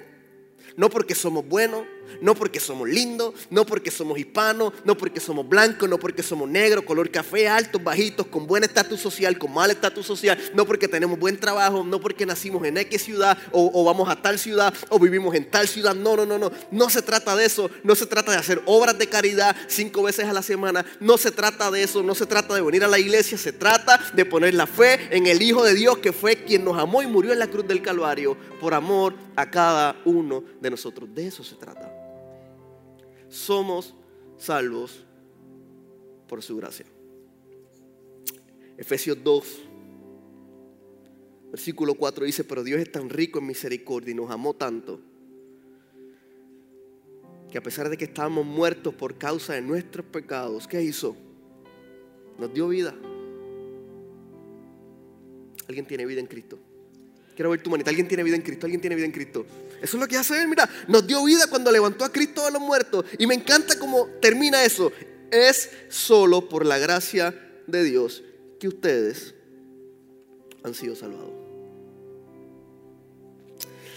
no 0.78 0.90
porque 0.90 1.16
somos 1.16 1.46
buenos, 1.46 1.86
no 2.22 2.36
porque 2.36 2.60
somos 2.60 2.88
lindos, 2.88 3.34
no 3.50 3.66
porque 3.66 3.92
somos 3.92 4.18
hispanos, 4.20 4.74
no 4.84 4.98
porque 4.98 5.20
somos 5.20 5.48
blancos, 5.48 5.90
no 5.90 5.98
porque 5.98 6.24
somos 6.24 6.50
negros, 6.50 6.84
color 6.84 7.10
café, 7.12 7.48
altos, 7.48 7.84
bajitos, 7.84 8.28
con 8.28 8.48
buen 8.48 8.64
estatus 8.64 9.00
social, 9.00 9.38
con 9.38 9.54
mal 9.54 9.72
estatus 9.72 10.06
social, 10.06 10.38
no 10.54 10.66
porque 10.66 10.88
tenemos 10.88 11.18
buen 11.20 11.40
trabajo, 11.40 11.84
no 11.84 12.00
porque 12.00 12.26
nacimos 12.26 12.66
en 12.66 12.78
X 12.78 13.04
ciudad 13.04 13.38
o, 13.52 13.72
o, 13.74 13.84
vamos 13.84 14.10
a 14.10 14.22
tal 14.22 14.38
ciudad 14.40 14.74
o 14.90 15.00
vivimos 15.00 15.34
en 15.36 15.50
tal 15.50 15.68
ciudad. 15.68 15.96
No, 15.96 16.16
no, 16.16 16.26
no, 16.26 16.38
no. 16.38 16.52
No 16.72 16.90
se 16.90 17.02
trata 17.02 17.36
de 17.36 17.46
eso. 17.46 17.70
No 17.84 17.96
se 17.96 18.06
trata 18.06 18.32
de 18.32 18.38
hacer 18.38 18.62
obras 18.66 18.98
de 18.98 19.08
caridad 19.08 19.56
cinco 19.68 20.04
veces 20.04 20.26
a 20.26 20.34
la 20.34 20.42
semana. 20.42 20.86
No 21.00 21.18
se 21.18 21.32
trata 21.32 21.72
de 21.72 21.84
eso. 21.84 22.04
No 22.04 22.16
se 22.16 22.26
trata 22.26 22.54
de 22.54 22.62
venir 22.62 22.84
a 22.84 22.88
la 22.88 23.00
iglesia. 23.00 23.38
Se 23.38 23.54
trata 23.54 24.00
de 24.14 24.26
poner 24.26 24.54
la 24.54 24.68
fe 24.68 25.16
en 25.16 25.28
el 25.28 25.42
Hijo 25.42 25.64
de 25.64 25.74
Dios 25.74 25.98
que 26.00 26.14
fue 26.14 26.44
quien 26.44 26.66
nos 26.66 26.78
amó 26.78 27.02
y 27.02 27.08
murió 27.08 27.34
en 27.34 27.40
la 27.40 27.48
cruz 27.48 27.68
del 27.68 27.82
Calvario 27.82 28.38
por 28.60 28.74
amor 28.74 29.14
a 29.36 29.50
cada 29.50 29.96
uno 30.06 30.44
de 30.60 30.70
nosotros. 30.70 31.10
De 31.14 31.28
eso 31.28 31.44
se 31.44 31.56
trata 31.56 31.97
somos 33.30 33.96
salvos 34.38 35.06
por 36.28 36.44
su 36.44 36.58
gracia. 36.58 36.86
Efesios 38.78 39.18
2, 39.24 39.60
versículo 41.52 41.96
4 41.96 42.26
dice, 42.26 42.44
pero 42.44 42.64
Dios 42.64 42.80
es 42.80 42.92
tan 42.92 43.10
rico 43.10 43.40
en 43.40 43.48
misericordia 43.48 44.12
y 44.12 44.16
nos 44.16 44.30
amó 44.30 44.54
tanto, 44.54 45.00
que 47.50 47.58
a 47.58 47.64
pesar 47.64 47.90
de 47.90 47.98
que 47.98 48.06
estábamos 48.06 48.46
muertos 48.46 48.94
por 48.94 49.18
causa 49.18 49.54
de 49.54 49.62
nuestros 49.62 50.06
pecados, 50.06 50.68
¿qué 50.68 50.84
hizo? 50.84 51.16
Nos 52.38 52.54
dio 52.54 52.68
vida. 52.68 52.94
Alguien 55.68 55.86
tiene 55.86 56.06
vida 56.06 56.20
en 56.20 56.28
Cristo. 56.28 56.60
Quiero 57.36 57.50
ver 57.50 57.62
tu 57.62 57.70
manita. 57.70 57.90
Alguien 57.90 58.08
tiene 58.08 58.24
vida 58.24 58.36
en 58.36 58.42
Cristo. 58.42 58.66
Alguien 58.66 58.82
tiene 58.82 58.96
vida 58.96 59.06
en 59.06 59.12
Cristo. 59.12 59.46
Eso 59.82 59.98
es 59.98 60.02
lo 60.02 60.08
que 60.08 60.18
hace 60.18 60.42
Él. 60.42 60.48
Mira, 60.48 60.70
nos 60.88 61.06
dio 61.06 61.24
vida 61.24 61.48
cuando 61.48 61.72
levantó 61.72 62.04
a 62.04 62.12
Cristo 62.12 62.46
de 62.46 62.52
los 62.52 62.62
muertos. 62.62 63.06
Y 63.18 63.28
me 63.28 63.36
encanta 63.36 63.78
cómo 63.78 64.08
termina 64.22 64.64
eso. 64.64 64.92
Es 65.32 65.70
solo 65.90 66.48
por 66.48 66.66
la 66.66 66.78
gracia 66.78 67.34
de 67.68 67.84
Dios 67.84 68.24
que 68.60 68.68
ustedes 68.68 69.36
han 70.64 70.74
sido 70.74 70.96
salvados. 70.96 71.32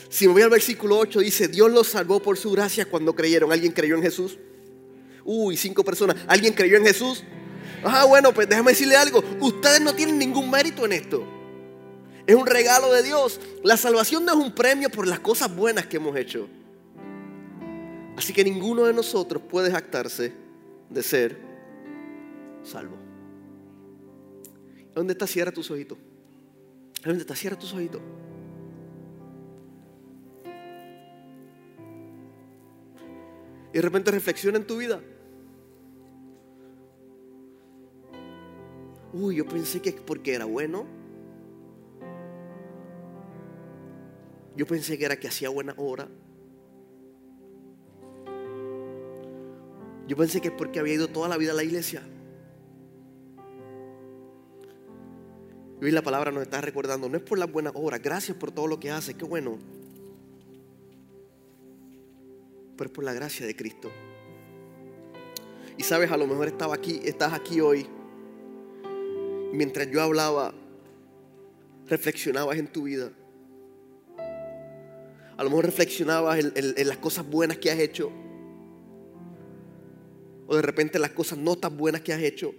Si 0.09 0.27
me 0.27 0.33
voy 0.33 0.43
al 0.43 0.51
versículo 0.51 0.99
8, 0.99 1.21
dice, 1.21 1.49
Dios 1.49 1.71
los 1.71 1.87
salvó 1.87 2.21
por 2.21 2.37
su 2.37 2.51
gracia 2.51 2.85
cuando 2.85 3.15
creyeron. 3.15 3.53
¿Alguien 3.53 3.73
creyó 3.73 3.95
en 3.95 4.03
Jesús? 4.03 4.39
Uy, 5.25 5.57
cinco 5.57 5.85
personas. 5.85 6.17
¿Alguien 6.27 6.53
creyó 6.53 6.77
en 6.77 6.85
Jesús? 6.85 7.23
Ah, 7.85 8.05
bueno, 8.05 8.35
pues 8.35 8.49
déjame 8.49 8.73
decirle 8.73 8.97
algo. 8.97 9.23
Ustedes 9.41 9.81
no 9.81 9.95
tienen 9.95 10.19
ningún 10.19 10.51
mérito 10.51 10.85
en 10.85 10.93
esto. 10.93 11.40
Es 12.31 12.37
un 12.37 12.47
regalo 12.47 12.93
de 12.93 13.03
Dios. 13.03 13.41
La 13.65 13.77
salvación 13.77 14.25
no 14.25 14.31
es 14.31 14.39
un 14.39 14.55
premio 14.55 14.89
por 14.89 15.05
las 15.05 15.19
cosas 15.19 15.53
buenas 15.53 15.87
que 15.87 15.97
hemos 15.97 16.15
hecho. 16.15 16.47
Así 18.17 18.33
que 18.33 18.45
ninguno 18.45 18.85
de 18.85 18.93
nosotros 18.93 19.43
puede 19.51 19.69
jactarse 19.73 20.33
de 20.89 21.03
ser 21.03 21.37
salvo. 22.63 22.95
¿Dónde 24.95 25.15
está? 25.15 25.27
Cierra 25.27 25.51
tus 25.51 25.73
ojitos. 25.73 25.99
¿Dónde 27.05 27.23
está? 27.23 27.35
Cierra 27.35 27.59
tus 27.59 27.75
ojitos. 27.75 28.01
Y 33.73 33.73
de 33.73 33.83
repente 33.83 34.13
reflexiona 34.13 34.59
en 34.59 34.69
tu 34.69 34.77
vida. 34.77 35.01
Uy, 39.13 39.35
yo 39.35 39.49
pensé 39.49 39.83
que 39.83 39.91
porque 39.91 40.33
era 40.33 40.45
bueno 40.45 41.00
Yo 44.61 44.67
pensé 44.67 44.99
que 44.99 45.07
era 45.07 45.19
que 45.19 45.27
hacía 45.27 45.49
buena 45.49 45.73
hora. 45.79 46.07
Yo 50.07 50.15
pensé 50.19 50.43
que 50.43 50.49
es 50.49 50.55
porque 50.55 50.79
había 50.79 50.93
ido 50.93 51.09
toda 51.09 51.31
la 51.31 51.39
vida 51.39 51.53
a 51.53 51.55
la 51.55 51.65
iglesia. 51.65 52.03
Y 55.81 55.85
hoy 55.87 55.91
la 55.93 56.03
palabra 56.03 56.31
nos 56.31 56.43
está 56.43 56.61
recordando, 56.61 57.09
no 57.09 57.17
es 57.17 57.23
por 57.23 57.39
las 57.39 57.51
buenas 57.51 57.73
obras, 57.75 58.03
gracias 58.03 58.37
por 58.37 58.53
todo 58.53 58.67
lo 58.67 58.79
que 58.79 58.91
hace, 58.91 59.15
qué 59.15 59.25
bueno. 59.25 59.59
Pero 62.77 62.91
es 62.91 62.95
por 62.95 63.05
la 63.05 63.15
gracia 63.15 63.47
de 63.47 63.57
Cristo. 63.57 63.91
Y 65.79 65.85
sabes, 65.85 66.11
a 66.11 66.19
lo 66.19 66.27
mejor 66.27 66.49
estaba 66.49 66.75
aquí, 66.75 67.01
estás 67.03 67.33
aquí 67.33 67.63
hoy. 67.63 67.87
Mientras 69.55 69.91
yo 69.91 70.03
hablaba, 70.03 70.53
reflexionabas 71.87 72.59
en 72.59 72.71
tu 72.71 72.83
vida. 72.83 73.11
A 75.41 75.43
lo 75.43 75.49
mejor 75.49 75.65
reflexionabas 75.65 76.39
en, 76.39 76.87
las 76.87 76.99
cosas 76.99 77.27
buenas 77.27 77.57
que 77.57 77.71
has 77.71 77.79
hecho. 77.79 78.13
o 80.47 80.55
de 80.55 80.61
repente 80.61 80.99
las 80.99 81.13
cosas 81.13 81.39
no 81.39 81.57
tan 81.57 81.79
buenas 81.79 82.03
que 82.03 82.13
has 82.13 82.21
hecho. 82.21 82.55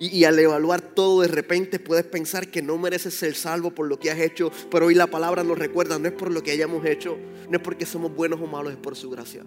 Y, 0.00 0.24
al 0.24 0.38
evaluar 0.38 0.80
todo 0.80 1.20
de 1.20 1.28
repente 1.28 1.78
puedes 1.78 2.06
pensar 2.06 2.50
que 2.50 2.62
no 2.62 2.78
mereces 2.78 3.12
ser 3.12 3.34
salvo 3.34 3.74
por 3.74 3.88
lo 3.88 3.98
que 3.98 4.10
has 4.10 4.18
hecho, 4.18 4.50
pero 4.70 4.86
hoy 4.86 4.94
la 4.94 5.06
palabra 5.06 5.44
nos 5.44 5.58
recuerda, 5.58 5.98
no 5.98 6.08
es 6.08 6.14
por 6.14 6.30
lo 6.30 6.42
que 6.42 6.52
hayamos 6.52 6.82
hecho, 6.86 7.18
no 7.50 7.58
es 7.58 7.62
porque 7.62 7.84
somos 7.84 8.14
buenos 8.14 8.40
o 8.40 8.46
malos, 8.46 8.72
es 8.72 8.78
por 8.78 8.96
su 8.96 9.10
gracia. 9.10 9.44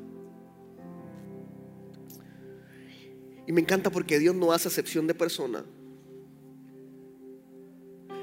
Y 3.47 3.51
me 3.51 3.61
encanta 3.61 3.89
porque 3.89 4.19
Dios 4.19 4.35
no 4.35 4.51
hace 4.51 4.67
excepción 4.67 5.07
de 5.07 5.15
persona. 5.15 5.65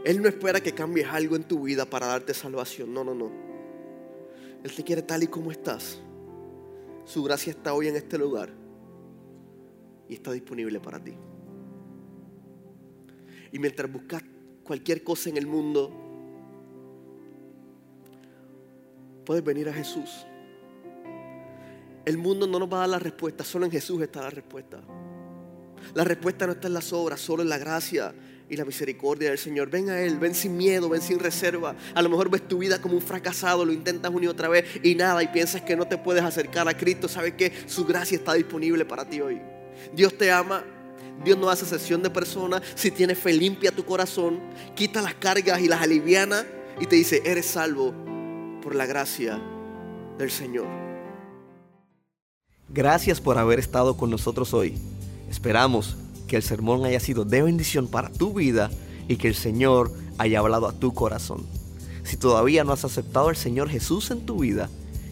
Él 0.05 0.21
no 0.21 0.29
espera 0.29 0.61
que 0.61 0.73
cambies 0.73 1.07
algo 1.09 1.37
en 1.37 1.45
tu 1.45 1.63
vida 1.63 1.85
para 1.85 2.07
darte 2.07 2.35
salvación. 2.35 2.93
No, 2.93 3.05
no, 3.05 3.15
no. 3.15 3.31
Él 4.65 4.75
te 4.75 4.83
quiere 4.83 5.03
tal 5.03 5.23
y 5.23 5.27
como 5.29 5.51
estás. 5.51 6.01
Su 7.05 7.23
gracia 7.23 7.51
está 7.53 7.75
hoy 7.75 7.89
en 7.89 7.97
este 7.97 8.19
lugar 8.19 8.51
y 10.09 10.15
está 10.15 10.33
disponible 10.33 10.81
para 10.81 11.03
ti. 11.03 11.15
Y 13.53 13.59
mientras 13.59 13.91
buscas 13.91 14.23
cualquier 14.65 15.05
cosa 15.05 15.29
en 15.31 15.37
el 15.37 15.47
mundo, 15.47 15.93
puedes 19.25 19.45
venir 19.45 19.69
a 19.69 19.73
Jesús. 19.73 20.27
El 22.05 22.19
mundo 22.19 22.47
no 22.47 22.59
nos 22.59 22.73
va 22.73 22.79
a 22.79 22.81
dar 22.81 22.89
la 22.89 22.99
respuesta, 22.99 23.45
solo 23.45 23.67
en 23.67 23.73
Jesús 23.73 24.01
está 24.03 24.23
la 24.23 24.31
respuesta. 24.31 24.81
La 25.95 26.05
respuesta 26.05 26.47
no 26.47 26.53
está 26.53 26.69
en 26.69 26.75
las 26.75 26.93
obras, 26.93 27.21
solo 27.21 27.43
en 27.43 27.49
la 27.49 27.59
gracia 27.59 28.15
y 28.53 28.57
la 28.57 28.67
misericordia 28.67 29.31
del 29.31 29.39
Señor. 29.39 29.71
Ven 29.71 29.89
a 29.89 29.99
Él, 29.99 30.19
ven 30.19 30.35
sin 30.35 30.59
miedo, 30.59 30.91
ven 30.91 31.01
sin 31.01 31.19
reserva. 31.19 31.75
A 31.95 32.03
lo 32.03 32.11
mejor 32.11 32.29
ves 32.29 32.47
tu 32.47 32.59
vida 32.59 32.83
como 32.83 32.97
un 32.97 33.01
fracasado, 33.01 33.65
lo 33.65 33.73
intentas 33.73 34.13
una 34.13 34.27
y 34.27 34.29
otra 34.29 34.47
vez 34.49 34.67
y 34.83 34.95
nada, 34.95 35.23
y 35.23 35.29
piensas 35.29 35.63
que 35.63 35.75
no 35.75 35.87
te 35.87 35.97
puedes 35.97 36.23
acercar 36.23 36.69
a 36.69 36.77
Cristo. 36.77 37.09
Sabes 37.09 37.33
que 37.33 37.51
su 37.67 37.87
gracia 37.87 38.19
está 38.19 38.35
disponible 38.35 38.85
para 38.85 39.09
ti 39.09 39.23
hoy. 39.23 39.41
Dios 39.95 40.19
te 40.19 40.31
ama. 40.31 40.63
Dios 41.25 41.39
no 41.39 41.49
hace 41.49 41.65
sesión 41.65 42.03
de 42.03 42.11
personas. 42.11 42.63
Si 42.75 42.91
tienes 42.91 43.19
fe, 43.19 43.33
limpia 43.33 43.73
tu 43.73 43.87
corazón, 43.87 44.39
quita 44.75 45.01
las 45.01 45.15
cargas 45.15 45.61
y 45.61 45.69
las 45.69 45.81
aliviana 45.81 46.45
y 46.79 46.87
te 46.87 46.97
dice, 46.97 47.23
eres 47.25 47.47
salvo 47.47 47.95
por 48.63 48.75
la 48.75 48.85
gracia 48.85 49.41
del 50.19 50.31
Señor. 50.31 50.67
Gracias 52.69 53.21
por 53.21 53.39
haber 53.39 53.59
estado 53.59 53.97
con 53.97 54.11
nosotros 54.11 54.53
hoy. 54.53 54.75
Esperamos 55.31 55.97
que 56.27 56.37
el 56.37 56.43
sermón 56.43 56.85
haya 56.85 57.01
sido 57.01 57.25
de 57.25 57.43
bendición 57.43 57.89
para 57.89 58.11
tu 58.11 58.35
vida 58.35 58.71
y 59.09 59.17
que 59.17 59.29
el 59.29 59.35
Señor 59.35 59.93
haya 60.19 60.39
hablado 60.39 60.69
a 60.69 60.73
tu 60.73 60.95
corazón. 60.95 61.45
Si 62.05 62.17
todavía 62.17 62.65
no 62.65 62.73
has 62.73 62.85
aceptado 62.85 63.29
al 63.29 63.37
Señor 63.37 63.69
Jesús 63.69 64.11
en 64.11 64.27
tu 64.27 64.41
vida, 64.41 64.69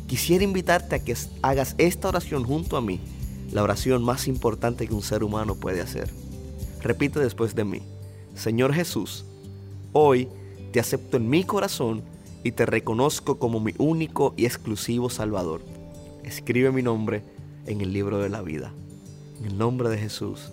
quisiera 0.07 0.45
invitarte 0.45 0.97
a 0.97 1.05
que 1.05 1.17
hagas 1.43 1.75
esta 1.79 2.09
oración 2.09 2.45
junto 2.45 2.77
a 2.77 2.81
mí, 2.81 3.01
la 3.53 3.63
oración 3.63 4.03
más 4.03 4.29
importante 4.29 4.87
que 4.87 4.95
un 4.95 5.03
ser 5.03 5.23
humano 5.23 5.55
puede 5.55 5.81
hacer. 5.81 6.11
Repite 6.83 7.21
después 7.21 7.55
de 7.55 7.65
mí, 7.65 7.83
Señor 8.35 8.73
Jesús, 8.73 9.25
hoy 9.93 10.29
te 10.73 10.81
acepto 10.81 11.17
en 11.17 11.29
mi 11.29 11.45
corazón 11.45 12.03
y 12.43 12.53
te 12.53 12.67
reconozco 12.67 13.39
como 13.39 13.61
mi 13.61 13.75
único 13.79 14.35
y 14.37 14.47
exclusivo 14.47 15.11
Salvador. 15.11 15.63
Escribe 16.25 16.71
mi 16.71 16.83
nombre 16.83 17.23
en 17.67 17.81
el 17.81 17.93
libro 17.93 18.19
de 18.19 18.29
la 18.29 18.43
vida. 18.43 18.73
En 19.39 19.47
el 19.47 19.59
nombre 19.59 19.89
de 19.89 19.99
Jesús. 19.99 20.53